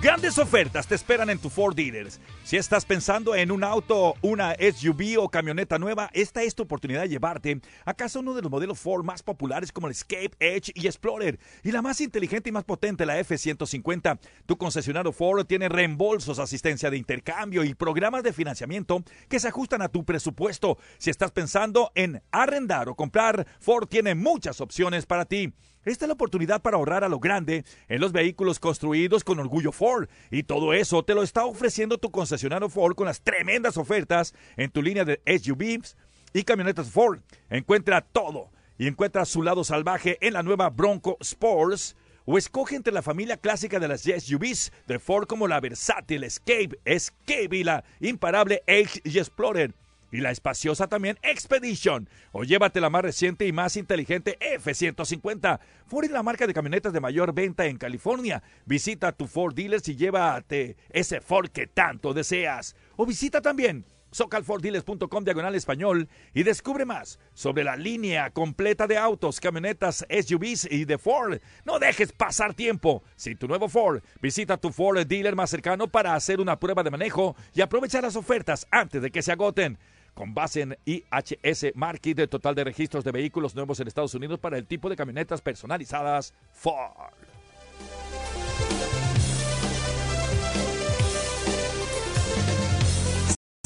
[0.03, 2.19] Grandes ofertas te esperan en tu Ford Dealers.
[2.43, 7.03] Si estás pensando en un auto, una SUV o camioneta nueva, esta es tu oportunidad
[7.03, 10.73] de llevarte a casa uno de los modelos Ford más populares como el Escape, Edge
[10.75, 14.19] y Explorer y la más inteligente y más potente, la F-150.
[14.45, 19.81] Tu concesionario Ford tiene reembolsos, asistencia de intercambio y programas de financiamiento que se ajustan
[19.83, 20.77] a tu presupuesto.
[20.97, 25.53] Si estás pensando en arrendar o comprar, Ford tiene muchas opciones para ti.
[25.85, 29.73] Esta es la oportunidad para ahorrar a lo grande en los vehículos construidos con orgullo
[29.73, 30.07] Ford.
[30.31, 34.71] Y todo eso te lo está ofreciendo tu concesionario Ford con las tremendas ofertas en
[34.71, 35.97] tu línea de SUVs
[36.33, 37.19] y camionetas Ford.
[37.49, 41.97] Encuentra todo y encuentra su lado salvaje en la nueva Bronco Sports.
[42.25, 46.79] O escoge entre la familia clásica de las SUVs de Ford como la versátil Escape,
[46.85, 49.73] Escape y la imparable Edge y Explorer
[50.13, 52.07] y la espaciosa también Expedition.
[52.31, 55.59] O llévate la más reciente y más inteligente F-150.
[55.87, 58.43] Ford es la marca de camionetas de mayor venta en California.
[58.65, 62.75] Visita tu Ford dealers y llévate ese Ford que tanto deseas.
[62.95, 69.39] O visita también socalforddealers.com diagonal español y descubre más sobre la línea completa de autos,
[69.39, 71.39] camionetas, SUVs y de Ford.
[71.65, 73.03] No dejes pasar tiempo.
[73.15, 76.91] Sin tu nuevo Ford, visita tu Ford dealer más cercano para hacer una prueba de
[76.91, 79.79] manejo y aprovechar las ofertas antes de que se agoten.
[80.13, 84.39] Con base en IHS Market, de total de registros de vehículos nuevos en Estados Unidos
[84.39, 87.13] para el tipo de camionetas personalizadas Ford.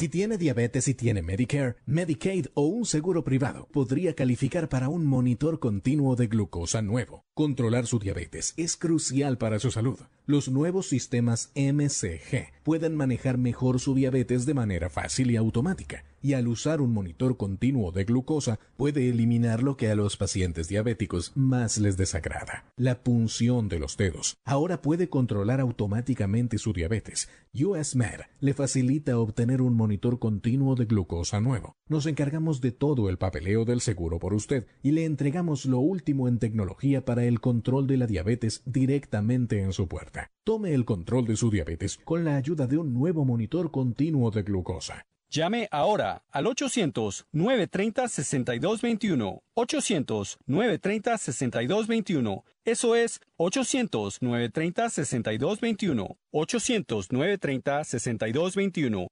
[0.00, 5.04] Si tiene diabetes y tiene Medicare, Medicaid o un seguro privado, podría calificar para un
[5.04, 7.24] monitor continuo de glucosa nuevo.
[7.34, 9.98] Controlar su diabetes es crucial para su salud.
[10.24, 16.34] Los nuevos sistemas MCG pueden manejar mejor su diabetes de manera fácil y automática, y
[16.34, 21.32] al usar un monitor continuo de glucosa puede eliminar lo que a los pacientes diabéticos
[21.34, 24.36] más les desagrada, la punción de los dedos.
[24.44, 27.30] Ahora puede controlar automáticamente su diabetes.
[27.54, 31.74] US Med le facilita obtener un monitor continuo de glucosa nuevo.
[31.88, 36.28] Nos encargamos de todo el papeleo del seguro por usted y le entregamos lo último
[36.28, 40.30] en tecnología para el control de la diabetes directamente en su puerta.
[40.44, 44.42] Tome el control de su diabetes con la ayuda de un nuevo monitor continuo de
[44.42, 45.06] glucosa.
[45.30, 49.42] Llame ahora al 800-930-6221.
[49.54, 52.42] 800-930-6221.
[52.64, 56.16] Eso es 800-930-6221.
[56.32, 59.06] 800-930-6221.